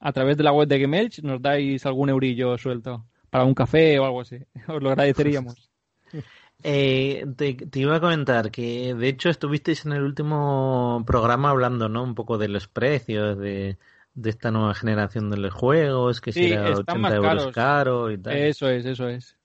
[0.00, 3.98] a, través de la web de Gemelch, nos dais algún eurillo suelto para un café
[3.98, 4.38] o algo así.
[4.68, 5.70] Os lo agradeceríamos.
[6.62, 12.02] Eh, te, iba a comentar que de hecho estuvisteis en el último programa hablando, ¿no?
[12.02, 13.78] Un poco de los precios de,
[14.24, 18.36] esta nueva generación de los juegos, que si era 80 euros caro y tal.
[18.36, 19.36] Eso es, eso es.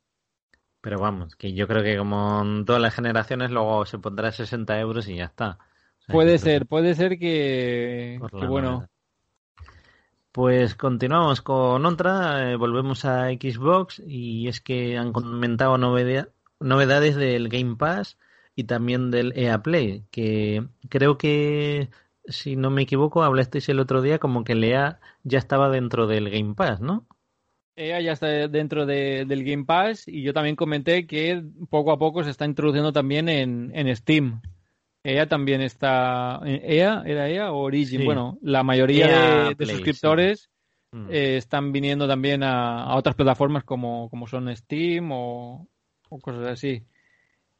[0.79, 4.79] Pero vamos, que yo creo que como en todas las generaciones luego se pondrá 60
[4.79, 5.59] euros y ya está
[6.07, 8.87] puede ser, puede ser que, bueno.
[10.31, 15.77] Pues continuamos con otra, eh, volvemos a Xbox y es que han comentado
[16.61, 18.17] novedades del Game Pass
[18.55, 21.89] y también del EA Play, que creo que,
[22.25, 26.07] si no me equivoco, hablasteis el otro día como que el EA ya estaba dentro
[26.07, 27.07] del Game Pass, ¿no?
[27.75, 32.23] EA ya está dentro del Game Pass y yo también comenté que poco a poco
[32.23, 34.41] se está introduciendo también en, en Steam.
[35.03, 36.41] EA también está.
[36.45, 37.03] ¿EA?
[37.05, 38.05] ¿Era EA o Origin?
[38.05, 40.49] Bueno, la mayoría de, suscriptores
[40.91, 41.07] mm.
[41.09, 45.67] eh, están viniendo también a, otras plataformas como, como son Steam o,
[46.19, 46.83] cosas así.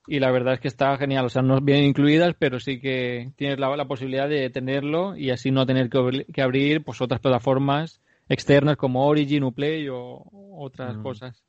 [0.08, 1.26] Y la verdad es que está genial.
[1.26, 5.52] O sea, no vienen incluidas, pero sí que tienes la, posibilidad de tenerlo y así
[5.52, 10.24] no tener que, abrir pues otras plataformas externas como Origin, Uplay o
[10.58, 11.04] otras mm.
[11.04, 11.44] cosas.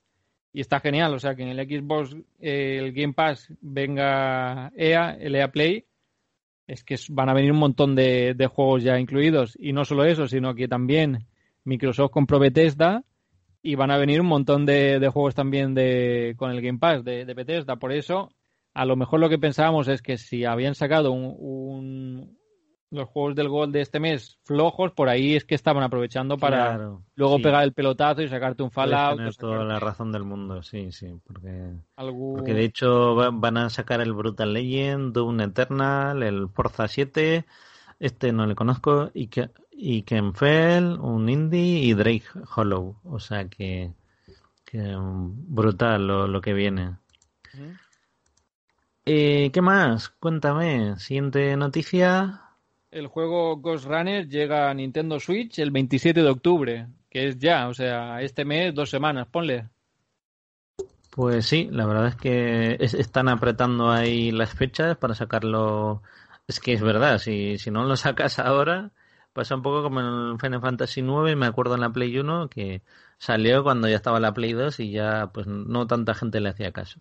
[0.53, 5.17] Y está genial, o sea, que en el Xbox eh, el Game Pass venga EA,
[5.19, 5.87] el EA Play,
[6.67, 9.57] es que van a venir un montón de, juegos ya incluidos.
[9.59, 11.27] Y no solo eso, sino que también
[11.65, 13.03] Microsoft compró Bethesda
[13.63, 17.25] y van a venir un montón de, juegos también de, con el Game Pass de,
[17.25, 17.77] de, Bethesda.
[17.77, 18.31] Por eso,
[18.75, 22.37] a lo mejor lo que pensábamos es que si habían sacado un,
[22.93, 26.99] los juegos del gol de este mes flojos, por ahí es que estaban aprovechando para
[27.15, 29.17] luego pegar el pelotazo y sacarte un Fallout.
[29.17, 34.01] Tienes toda la razón del mundo, sí, sí, porque, porque de hecho van a sacar
[34.01, 37.47] el Brutal Legend, Doom Eternal, el Forza 7,
[38.01, 43.49] este no le conozco, y que y Kenfell, un indie y Drake Hollow, o sea
[43.49, 43.93] que,
[44.65, 46.97] que brutal lo, lo que viene.
[49.05, 50.11] Eh, ¿Qué más?
[50.11, 50.97] Cuéntame.
[50.99, 52.43] Siguiente noticia
[52.93, 57.69] el juego Ghost Runner llega a Nintendo Switch el 27 de octubre, que es ya,
[57.69, 59.71] o sea, este mes, dos semanas, ponle.
[61.11, 66.03] Pues sí, la verdad es que están apretando ahí las fechas para sacarlo.
[66.47, 68.91] Es que es verdad, si, si no lo sacas ahora,
[69.33, 72.83] pasa un poco como en Final Fantasy IX, me acuerdo en la Play 1, que
[73.19, 76.73] salió cuando ya estaba la Play 2 y ya pues no tanta gente le hacía
[76.73, 77.01] caso.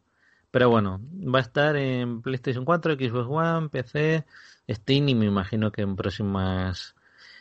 [0.52, 4.26] Pero bueno, va a estar en PlayStation 4, Xbox One, PC,
[4.70, 6.96] Steam y me imagino que en próximas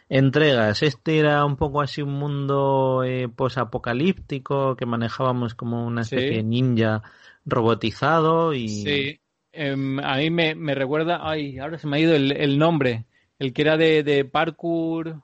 [0.08, 0.82] entregas.
[0.82, 6.42] Este era un poco así un mundo eh, posapocalíptico que manejábamos como una especie de
[6.42, 7.02] ninja
[7.46, 8.68] robotizado y...
[8.68, 9.20] Sí,
[9.52, 13.06] em, a mí me, me, recuerda, ay, ahora se me ha ido el, el nombre,
[13.40, 15.20] el que era de, de parkour.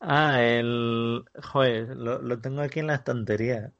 [0.00, 1.24] Ah, el...
[1.40, 3.70] Joder, lo, lo tengo aquí en la estantería.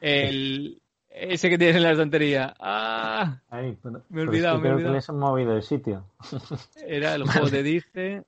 [0.00, 2.54] El, ese que tienes en la estantería.
[2.58, 3.40] ¡Ah!
[3.50, 5.00] me he olvidado, me he olvidado.
[5.00, 6.04] que movido de sitio.
[6.86, 8.24] Era el juego de Dice.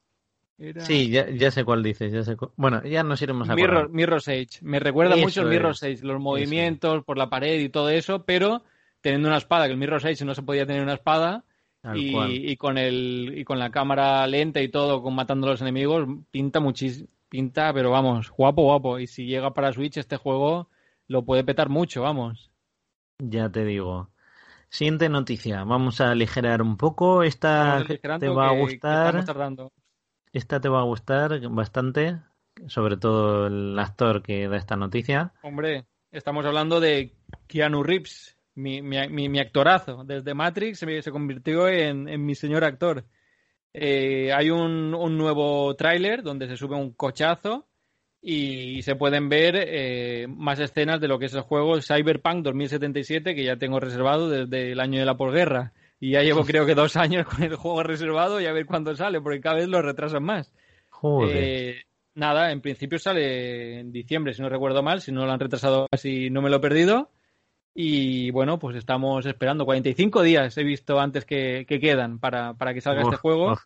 [0.79, 2.13] Sí, ya, ya, sé cuál dices.
[2.13, 4.61] Ya sé Bueno, ya nos iremos a Mirror, Mirror's Edge.
[4.63, 8.63] Me recuerda mucho el Mirror's Edge, los movimientos por la pared y todo eso, pero
[9.01, 11.45] teniendo una espada, que el Mirror's Edge no se podía tener una espada,
[11.95, 16.09] y, con el y con la cámara lenta y todo, con matando a los enemigos,
[16.31, 18.99] pinta muchísimo, pinta, pero vamos, guapo, guapo.
[18.99, 20.69] Y si llega para Switch este juego,
[21.09, 22.51] lo puede petar mucho, vamos.
[23.19, 24.11] Ya te digo.
[24.69, 25.63] Siguiente noticia.
[25.65, 27.23] Vamos a aligerar un poco.
[27.23, 27.85] Esta
[28.19, 29.17] te va a gustar.
[30.33, 32.19] Esta te va a gustar bastante.
[32.67, 35.33] Sobre todo el actor que da esta noticia.
[35.43, 37.15] Hombre, estamos hablando de
[37.47, 40.05] Keanu Reeves, mi, mi, actorazo.
[40.05, 43.05] Desde Matrix se, se convirtió en, en, mi señor actor.
[43.73, 47.67] Eh, hay un, un nuevo tráiler donde se sube un cochazo
[48.27, 53.35] y se pueden ver eh, más escenas de lo que es el juego Cyberpunk 2077
[53.35, 56.75] que ya tengo reservado desde el año de la posguerra y ya llevo creo que
[56.75, 59.83] dos años con el juego reservado y a ver cuándo sale porque cada vez lo
[59.83, 60.51] retrasan más.
[61.29, 61.83] Eh,
[62.15, 65.87] nada, en principio sale en diciembre si no recuerdo mal, si no lo han retrasado
[65.91, 67.11] así no me lo he perdido
[67.75, 69.65] y bueno, pues estamos esperando.
[69.65, 73.59] 45 días he visto antes que, quedan para, para, que salga este juego.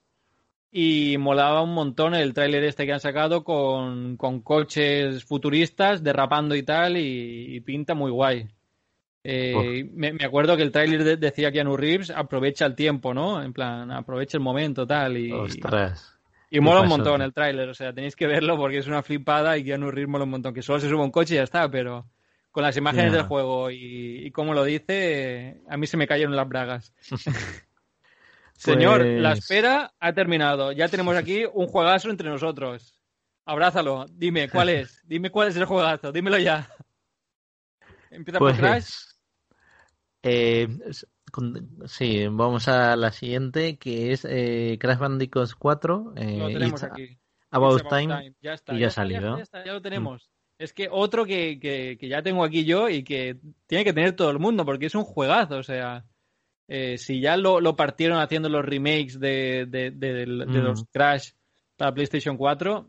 [0.73, 6.63] y molaba un montón el tráiler este que han sacado con, coches futuristas derrapando y
[6.63, 8.49] tal y, pinta muy guay.
[9.25, 13.43] Eh, me, acuerdo que el tráiler decía que Keanu Reeves aprovecha el tiempo, ¿no?
[13.43, 15.31] En plan, aprovecha el momento tal y...
[16.51, 19.59] Y mola un montón el tráiler, o sea, tenéis que verlo porque es una flipada
[19.59, 21.71] y Keanu Reeves mola un montón, que solo se sube un coche y ya está,
[21.71, 22.07] pero
[22.59, 26.35] con las imágenes del juego y, y como lo dice, a mí se me cayeron
[26.35, 26.93] las bragas.
[28.55, 30.73] Señor, la pues espera ha terminado.
[30.73, 32.99] Ya tenemos aquí un juegazo entre nosotros.
[33.45, 34.07] Abrázalo.
[34.11, 35.01] Dime, ¿cuál es?
[35.07, 36.11] Dime cuál es el juegazo.
[36.11, 36.69] Dímelo ya.
[38.11, 38.91] ¿Empieza por pues, Crash?
[40.25, 40.67] Eh,
[41.87, 46.15] sí, vamos a la siguiente, que es eh, Crash Bandicoot 4.
[46.17, 47.17] Eh, lo tenemos aquí.
[47.51, 48.75] About, time, Ya está.
[48.75, 49.39] Y ya, ha salido.
[49.39, 50.29] Ya, ya, lo tenemos.
[50.59, 54.13] Es que otro que, que, que ya tengo aquí yo y que tiene que tener
[54.13, 56.05] todo el mundo, porque es un juegazo, o sea...
[56.71, 61.31] Eh, si ya lo, lo, partieron haciendo los remakes de, de, los Crash
[61.79, 62.87] para PlayStation 4,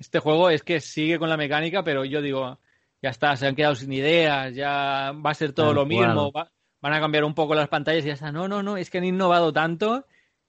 [0.00, 2.58] este juego es que sigue con la mecánica, pero yo digo,
[3.00, 6.92] ya está, se han quedado sin ideas, ya va a ser todo lo mismo, van
[6.92, 8.32] a cambiar un poco las pantallas y ya está.
[8.32, 10.06] No, no, no, es que han innovado tanto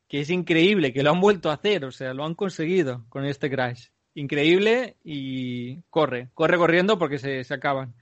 [0.08, 3.26] que es increíble, que lo han vuelto a hacer, o sea, lo han conseguido con
[3.26, 3.88] este Crash.
[4.16, 7.94] Increíble y corre, corre corriendo porque se, se acaban.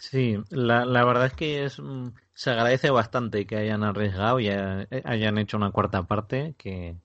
[0.00, 1.80] Sí, la, la verdad es que es
[2.34, 6.96] se agradece bastante que hayan arriesgado y hayan hecho una cuarta parte que,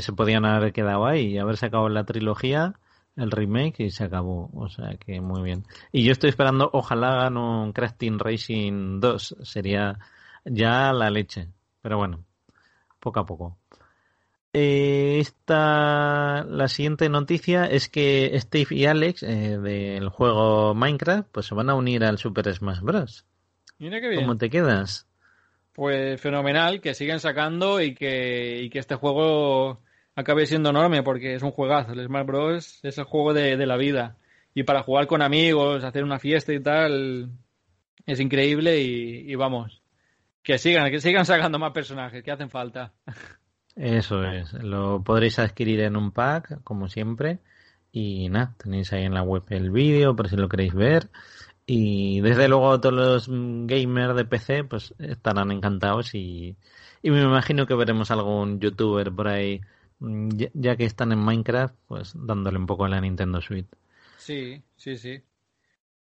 [0.00, 2.74] se podían haber quedado ahí y haber sacado la trilogía,
[3.16, 4.48] el remake y se acabó.
[4.54, 5.64] O sea que muy bien.
[5.90, 9.36] Y yo estoy esperando, ojalá hagan un Team Racing 2.
[9.42, 9.98] Sería
[10.44, 11.48] ya la leche.
[11.82, 12.24] Pero bueno,
[13.00, 13.59] poco a poco.
[14.52, 21.46] Eh, esta, la siguiente noticia es que Steve y Alex eh, del juego Minecraft pues
[21.46, 23.24] se van a unir al Super Smash Bros.
[23.78, 24.22] Mira qué bien.
[24.22, 25.06] ¿Cómo te quedas?
[25.72, 29.80] Pues fenomenal, que siguen sacando y que, que este juego
[30.16, 31.92] acabe siendo enorme porque es un juegazo.
[31.92, 32.80] El Smash Bros.
[32.82, 34.16] es el juego de, la vida.
[34.52, 37.30] Y para jugar con amigos, hacer una fiesta y tal,
[38.04, 39.80] es increíble y, vamos,
[40.42, 42.92] que sigan, que sigan sacando más personajes, que hacen falta.
[43.76, 47.38] Eso es, lo podréis adquirir en un pack, como siempre.
[47.92, 51.08] Y nada, tenéis ahí en la web el vídeo por si lo queréis ver.
[51.66, 56.56] Y desde luego todos los gamers de PC pues estarán encantados y,
[57.02, 59.60] y me imagino que veremos algún youtuber por ahí,
[60.00, 63.68] mm, ya, que están en Minecraft, pues dándole un poco a la Nintendo Switch.
[64.18, 65.22] Sí, sí, sí.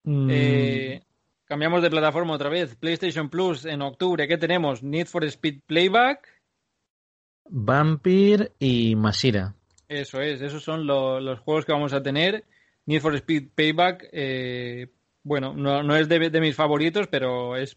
[0.04, 0.28] Mm.
[0.30, 1.02] Eh,
[1.44, 2.76] cambiamos de plataforma otra vez.
[2.76, 4.82] PlayStation Plus en octubre, ¿qué tenemos?
[4.82, 6.37] Need for Speed Playback.
[7.50, 9.54] Vampire y Masira.
[9.88, 12.44] Eso es, esos son los juegos que vamos a tener.
[12.86, 14.88] Need for Speed Payback eh,
[15.28, 17.76] bueno, no, es de, mis favoritos, pero es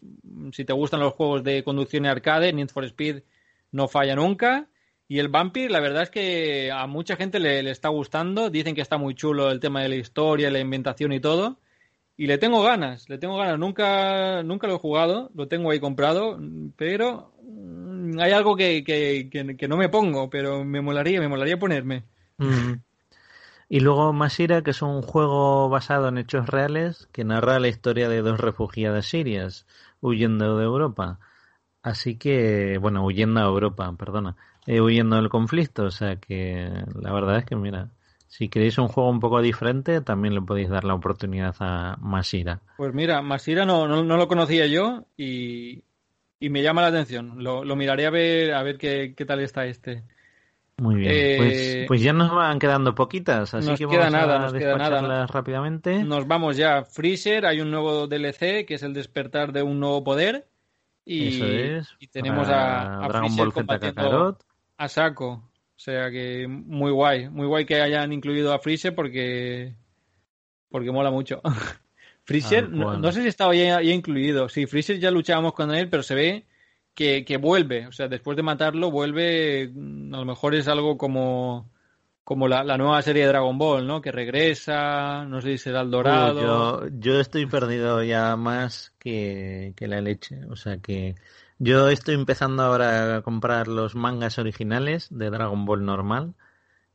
[0.53, 3.23] si te gustan los juegos de conducción y arcade, Need for Speed
[3.71, 4.69] no falla nunca.
[5.09, 8.49] Y el Vampire, la verdad es que a mucha gente le, está gustando.
[8.49, 11.59] Dicen que está muy chulo el tema de la historia, la inventación y todo.
[12.21, 13.57] Y le tengo ganas, le tengo ganas.
[13.57, 16.37] Nunca, nunca lo he jugado, lo tengo ahí comprado,
[16.75, 22.03] pero mm, hay algo que, que, no me pongo, pero me molaría, me molaría ponerme.
[22.37, 22.73] Mm.
[23.69, 28.07] Y luego Masira, que es un juego basado en hechos reales que narra la historia
[28.07, 29.65] de dos refugiadas sirias
[29.99, 31.17] huyendo de Europa.
[31.81, 34.35] Así que, bueno, huyendo a Europa, perdona,
[34.67, 35.85] eh, huyendo del conflicto.
[35.85, 37.89] O sea que la verdad es que, mira,
[38.31, 42.61] si queréis un juego un poco diferente, también le podéis dar la oportunidad a Masira.
[42.77, 45.83] Pues mira, Masira no, no, lo conocía yo y,
[46.39, 47.43] y, me llama la atención.
[47.43, 50.03] Lo, lo miraré a ver, a ver qué, qué tal está este.
[50.77, 54.35] Muy bien, pues, eh, pues, ya nos van quedando poquitas, así que queda vamos nada,
[54.37, 55.27] a nos queda nada.
[55.27, 56.01] rápidamente.
[56.05, 56.85] Nos vamos ya.
[56.85, 60.47] Freezer, hay un nuevo DLC que es el despertar de un nuevo poder
[61.05, 61.95] Y, Eso es.
[61.99, 64.43] y tenemos a, a Dragon Freezer Ball Z Kakarot.
[64.77, 65.50] a saco.
[65.81, 67.27] O sea que muy guay.
[67.27, 69.73] Muy guay que hayan incluido a Freezer porque,
[70.69, 71.41] porque mola mucho.
[72.23, 74.47] Freezer, no, sé si estaba ya, ya incluido.
[74.47, 76.45] Sí, Freezer ya luchábamos con él, pero se ve
[76.93, 77.87] que, que vuelve.
[77.87, 79.71] O sea, después de matarlo, vuelve.
[79.73, 81.71] mm, A lo mejor es algo como,
[82.23, 84.01] como la, la nueva serie de Dragon Ball, ¿no?
[84.01, 86.83] Que regresa, no sé si será el dorado.
[86.83, 90.45] Yo, yo estoy perdido ya más que, que la leche.
[90.51, 91.15] O sea que
[91.63, 96.33] yo estoy empezando ahora a comprar los mangas originales de Dragon Ball normal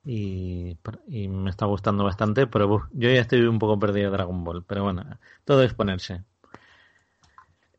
[0.05, 0.77] y,
[1.09, 4.65] y me está gustando bastante, pero yo ya estoy un poco perdido de Dragon Ball.
[4.65, 5.05] Pero bueno,
[5.45, 6.23] todo es ponerse.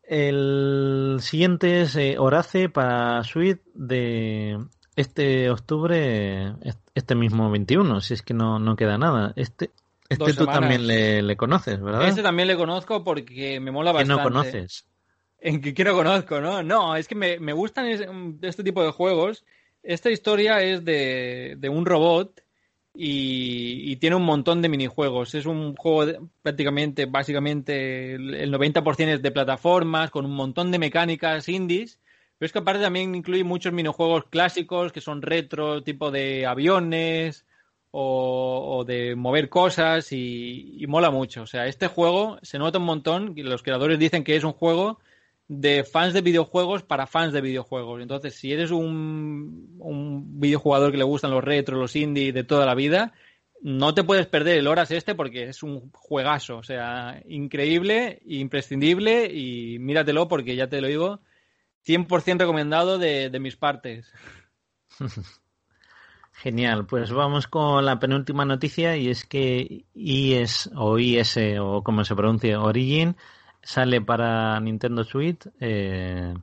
[0.03, 4.57] El siguiente es eh, Horace para Switch de
[4.95, 9.33] este octubre, est- este mismo 21, si es que no, no queda nada.
[9.35, 9.71] Este,
[10.07, 10.61] este Dos tú semanas.
[10.61, 12.07] también le, le conoces, ¿verdad?
[12.07, 14.21] Este también le conozco porque me mola bastante.
[14.23, 14.85] no conoces.
[15.39, 16.63] En que, no conozco, ¿no?
[16.63, 18.01] No, es que me, me gustan es-
[18.41, 19.45] este tipo de juegos.
[19.83, 22.41] Esta historia es de, de un robot
[22.93, 25.35] y, y tiene un montón de minijuegos.
[25.35, 30.79] Es un juego de- prácticamente, básicamente, el 90% es de plataformas, con un montón de
[30.79, 31.99] mecánicas indies.
[32.37, 37.45] Pero es que aparte también incluye muchos minijuegos clásicos que son retro, tipo de aviones
[37.91, 41.43] o, o de mover cosas y, y mola mucho.
[41.43, 44.53] O sea, este juego se nota un montón y los creadores dicen que es un
[44.53, 44.99] juego
[45.47, 48.01] de fans de videojuegos para fans de videojuegos.
[48.01, 52.65] Entonces, si eres un, un videojugador que le gustan los retro, los indie de toda
[52.65, 53.13] la vida,
[53.61, 56.57] no te puedes perder el Horas este porque es un juegazo.
[56.57, 61.21] O sea, increíble, imprescindible y míratelo porque ya te lo digo,
[61.85, 64.11] 100% recomendado de, de mis partes.
[66.33, 72.05] Genial, pues vamos con la penúltima noticia y es que IS o IS o como
[72.05, 73.15] se pronuncia Origin
[73.67, 76.33] sale para Nintendo Switch, eh,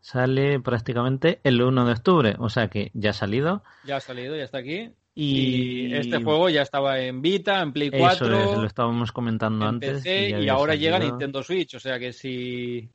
[0.00, 3.64] sale prácticamente el 1 de octubre, o sea que ya ha salido.
[3.84, 4.92] Ya ha salido, ya está aquí.
[5.12, 9.10] Y, Y este juego ya estaba en Vita, en Play 4, Eso es, lo estábamos
[9.10, 10.04] comentando en antes.
[10.04, 11.00] PC y ahora llega a.
[11.00, 11.74] Nintendo Switch.
[11.74, 12.88] O sea que si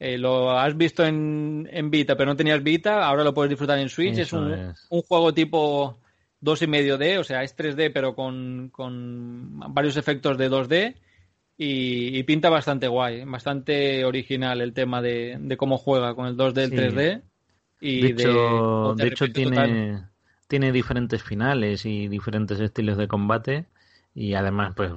[0.00, 3.78] eh, lo has visto en, en Vita pero no tenías Vita, ahora lo puedes disfrutar
[3.78, 4.18] en Switch.
[4.18, 4.86] es un, es.
[4.90, 6.00] un juego tipo
[6.42, 10.96] 2,5D, o sea, es 3D pero con, con varios efectos de 2D.
[11.58, 16.36] Y, y pinta bastante guay, bastante original el tema de, de cómo juega con el
[16.36, 16.74] 2D, el Sí.
[16.74, 17.22] 3D.
[17.80, 18.30] Y de hecho,
[18.96, 19.82] de, de hecho repente total.
[19.88, 20.08] tiene,
[20.48, 23.66] tiene diferentes finales y diferentes estilos de combate
[24.14, 24.92] y además pues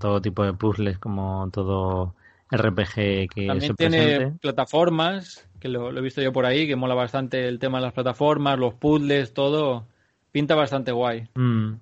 [0.00, 2.14] todo tipo de puzzles como todo
[2.50, 4.34] RPG que También se tiene presente.
[4.40, 7.84] plataformas, que lo, lo he visto yo por ahí, que mola bastante el tema de
[7.84, 9.86] las plataformas, los puzzles, todo.
[10.32, 11.28] Pinta bastante guay.
[11.36, 11.80] Mm.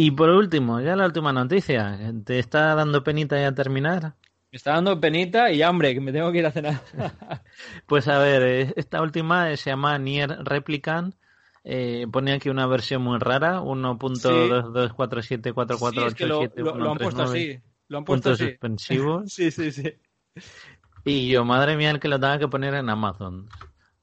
[0.00, 1.98] Y por último, ya la última noticia.
[2.24, 4.14] ¿Te está dando penita ya terminar?
[4.52, 6.80] Me está dando penita y hambre, que me tengo que ir a cenar.
[7.86, 11.16] Pues a ver, eh, esta última eh, se llama Nier Replicant.
[11.64, 15.90] Eh, pone aquí una versión muy rara, 1.22474487.
[15.90, 17.58] Sí, es que lo, lo- lo han puesto así.
[17.88, 18.50] Lo han puesto así.
[18.50, 19.24] suspensivos.
[19.34, 19.94] Sí, sí, sí.
[21.04, 23.48] Y yo, madre mía, el que lo tenga que poner en Amazon.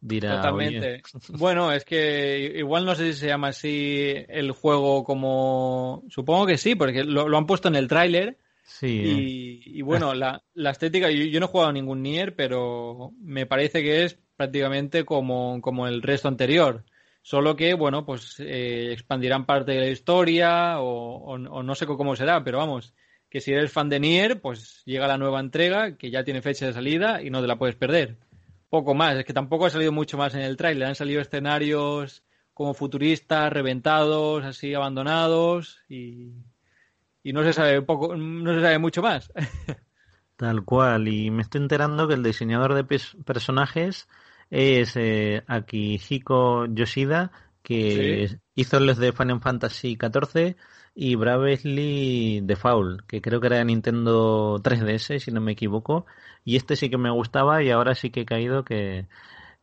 [0.07, 0.87] Dirá, Totalmente.
[0.87, 1.01] oye,
[1.39, 6.03] Bueno, es que igual no sé si se llama así el juego como...
[6.09, 8.37] Supongo que sí, porque lo, lo han puesto en el tráiler.
[8.63, 13.11] sí, Y, y bueno, la, la estética, yo, yo no he jugado ningún Nier, pero
[13.19, 16.83] me parece que es prácticamente como, como el resto anterior.
[17.21, 21.87] Solo que, bueno, pues eh, expandirán parte de la historia o, o- o no sé
[21.87, 22.93] cómo será, pero vamos,
[23.29, 26.67] que si eres fan de Nier, pues llega la nueva entrega que ya tiene fecha
[26.67, 28.17] de salida y no te la puedes perder.
[28.69, 32.23] Poco más, es que tampoco ha salido mucho más en el tráiler, han salido escenarios
[32.53, 36.33] como futuristas, reventados, así abandonados y,
[37.23, 39.31] y no se sabe poco, no se sabe mucho más.
[40.35, 41.07] tal cual.
[41.07, 42.83] Y me estoy enterando que el diseñador de
[43.23, 44.07] personajes
[44.49, 48.37] es eh, Akihiko Yoshida, que Sí.
[48.55, 50.55] hizo los de Final Fantasy XIV
[50.95, 56.05] y Bravely Default, que creo que era de Nintendo 3DS, si no me equivoco.
[56.45, 59.07] Y este sí que me gustaba y ahora sí que he caído que,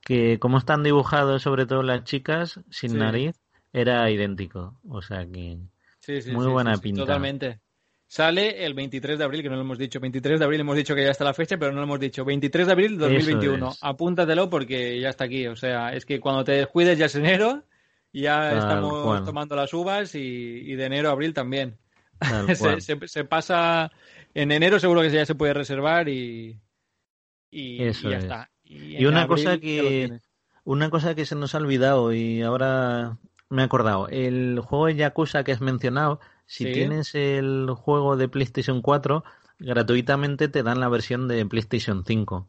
[0.03, 2.97] que como están dibujados sobre todo las chicas, sin Sí.
[2.99, 3.35] nariz,
[3.72, 4.78] era idéntico.
[4.89, 5.59] O sea que...
[6.01, 7.03] Sí, sí, Muy buena pinta.
[7.03, 7.61] Totalmente.
[8.09, 9.99] Sale el 23 de abril, que no lo hemos dicho.
[9.99, 12.26] 23 de abril hemos dicho que ya está la fecha, pero no lo hemos dicho.
[12.26, 13.70] 23 de abril 2021.
[13.70, 13.78] es.
[13.80, 15.47] Apúntatelo porque ya está aquí.
[15.47, 17.62] O sea, es que cuando te descuides ya es enero,
[18.13, 19.25] ya Tal estamos cual.
[19.25, 21.79] tomando las uvas y, y de enero a abril también.
[22.55, 23.91] Se, se- se pasa
[24.35, 26.61] en enero seguro que ya se puede reservar y,
[27.51, 28.25] y, Eso y ya es.
[28.25, 28.51] está.
[28.65, 30.11] Y una cosa que
[30.65, 33.19] una cosa que se nos ha olvidado y ahora
[33.51, 36.73] me he acordado, el juego de Yakuza que has mencionado, si Sí.
[36.73, 39.25] tienes el juego de PlayStation 4,
[39.59, 42.49] gratuitamente te dan la versión de PlayStation 5.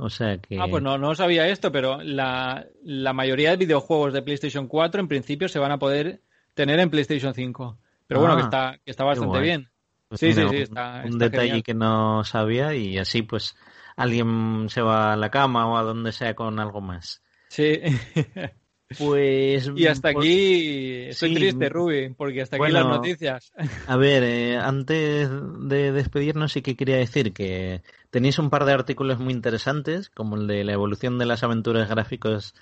[0.00, 0.58] O sea que...
[0.58, 2.66] Ah, pues no, no sabía esto, pero la,
[3.14, 6.20] mayoría de videojuegos de PlayStation 4 en principio se van a poder
[6.54, 7.78] tener en PlayStation 5.
[8.06, 9.68] Pero bueno, que ah, está, que está bastante bien.
[10.08, 13.56] Pues sí, sí, sí, está, un, detalle que no sabía y así pues
[13.94, 17.22] alguien se va a la cama o a donde sea con algo más.
[17.48, 17.80] Sí.
[18.96, 19.70] Pues.
[19.76, 23.52] Y hasta aquí estoy triste, Ruby, porque hasta aquí las noticias.
[23.86, 25.28] A ver, eh, antes
[25.60, 30.36] de despedirnos, sí que quería decir que tenéis un par de artículos muy interesantes, como
[30.36, 32.54] el de la evolución de las aventuras gráficos,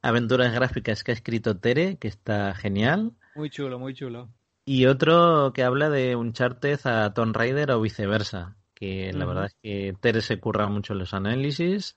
[0.00, 3.12] aventuras gráficas que ha escrito Tere, que está genial.
[3.34, 4.28] Muy chulo, muy chulo.
[4.64, 9.46] Y otro que habla de un Uncharted a Tomb Raider o viceversa, que la verdad
[9.46, 11.96] es que Tere se curra mucho los análisis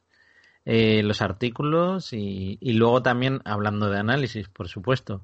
[0.70, 5.22] eh, los artículos y, luego también hablando de análisis, por supuesto.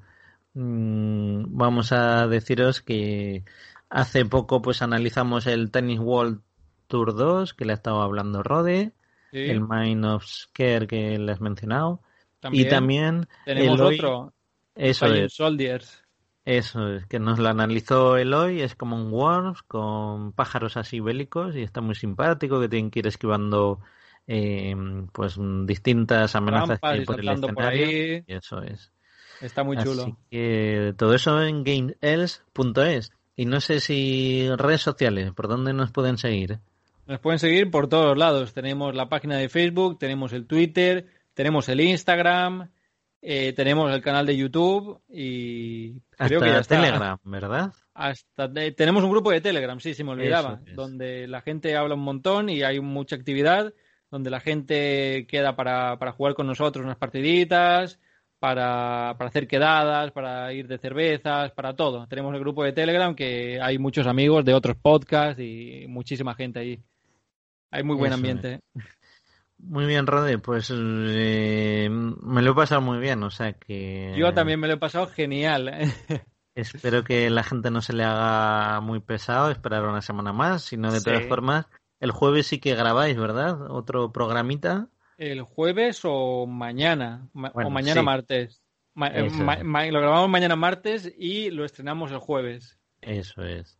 [0.54, 3.44] Mm, vamos a deciros que
[3.90, 6.40] hace poco pues analizamos el Tennis World
[6.88, 8.94] Tour 2 que le ha estado hablando Rode,
[9.34, 12.02] el Mind of Scare que le has mencionado
[12.50, 14.34] y también tenemos otro,
[14.76, 15.34] eso es.
[15.34, 16.06] Soldiers.
[16.46, 21.58] Eso es, que nos lo analizó Eloy, es como un Worms con pájaros así bélicos
[21.58, 23.82] y está muy simpático, que tienen que ir esquivando
[24.28, 24.76] eh,
[25.12, 28.24] pues distintas amenazas que por el escenario.
[28.28, 28.92] Y eso es.
[29.42, 30.04] Está muy chulo.
[30.04, 33.12] Así que todo eso en gameels.es.
[33.36, 36.60] Y no sé si redes sociales, ¿por dónde nos pueden seguir?
[37.08, 38.54] Nos pueden seguir por todos lados.
[38.54, 42.70] Tenemos la página de Facebook, tenemos el Twitter, tenemos el Instagram,
[43.22, 46.76] eh, tenemos el canal de YouTube y creo que ya está.
[46.76, 47.74] Telegram, ¿verdad?
[47.94, 52.02] Hasta tenemos un grupo de Telegram, sí, se me olvidaba, donde la gente habla un
[52.02, 53.74] montón y hay mucha actividad
[54.14, 58.00] donde la gente queda para, para jugar con nosotros unas partiditas,
[58.38, 62.06] para, para, hacer quedadas, para ir de cervezas, para todo.
[62.06, 66.60] Tenemos el grupo de Telegram que hay muchos amigos de otros podcasts y muchísima gente
[66.60, 66.80] ahí.
[67.72, 68.60] Hay muy buen ambiente.
[69.58, 74.14] Muy bien, Rode, pues eh, me lo he pasado muy bien, o sea que...
[74.16, 75.72] Yo también me lo he pasado genial.
[76.56, 80.92] Espero que la gente no se le haga muy pesado esperar una semana más, sino
[80.92, 81.66] de todas formas
[82.04, 83.72] el jueves sí que grabáis, ¿verdad?
[83.72, 84.90] Otro programita.
[85.18, 88.62] El jueves o mañana, o mañana martes.
[88.98, 89.32] Eh,
[89.90, 92.78] lo grabamos mañana martes y lo estrenamos el jueves.
[93.00, 93.80] Eso es.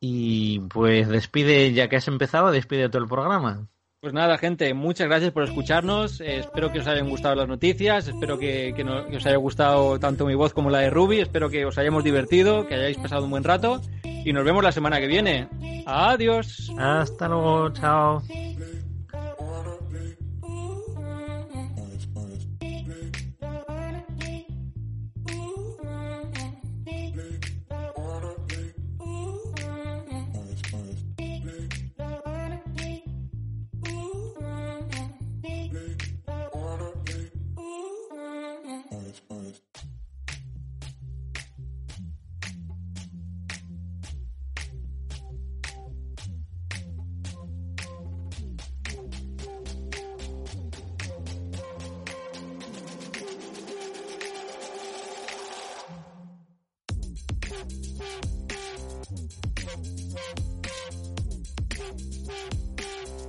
[0.00, 3.68] Y pues despide, ya que has empezado, despide todo el programa.
[4.00, 6.20] Pues nada, gente, muchas gracias por escucharnos.
[6.20, 8.06] Eh, espero que os hayan gustado las noticias.
[8.06, 8.74] Espero que,
[9.16, 11.20] os haya gustado tanto mi voz como la de Ruby.
[11.20, 13.80] Espero que os hayamos divertido, que hayáis pasado un buen rato.
[14.04, 15.48] Y nos vemos la semana que viene.
[15.86, 16.70] Adiós.
[16.78, 17.70] Hasta luego.
[17.72, 18.22] Chao.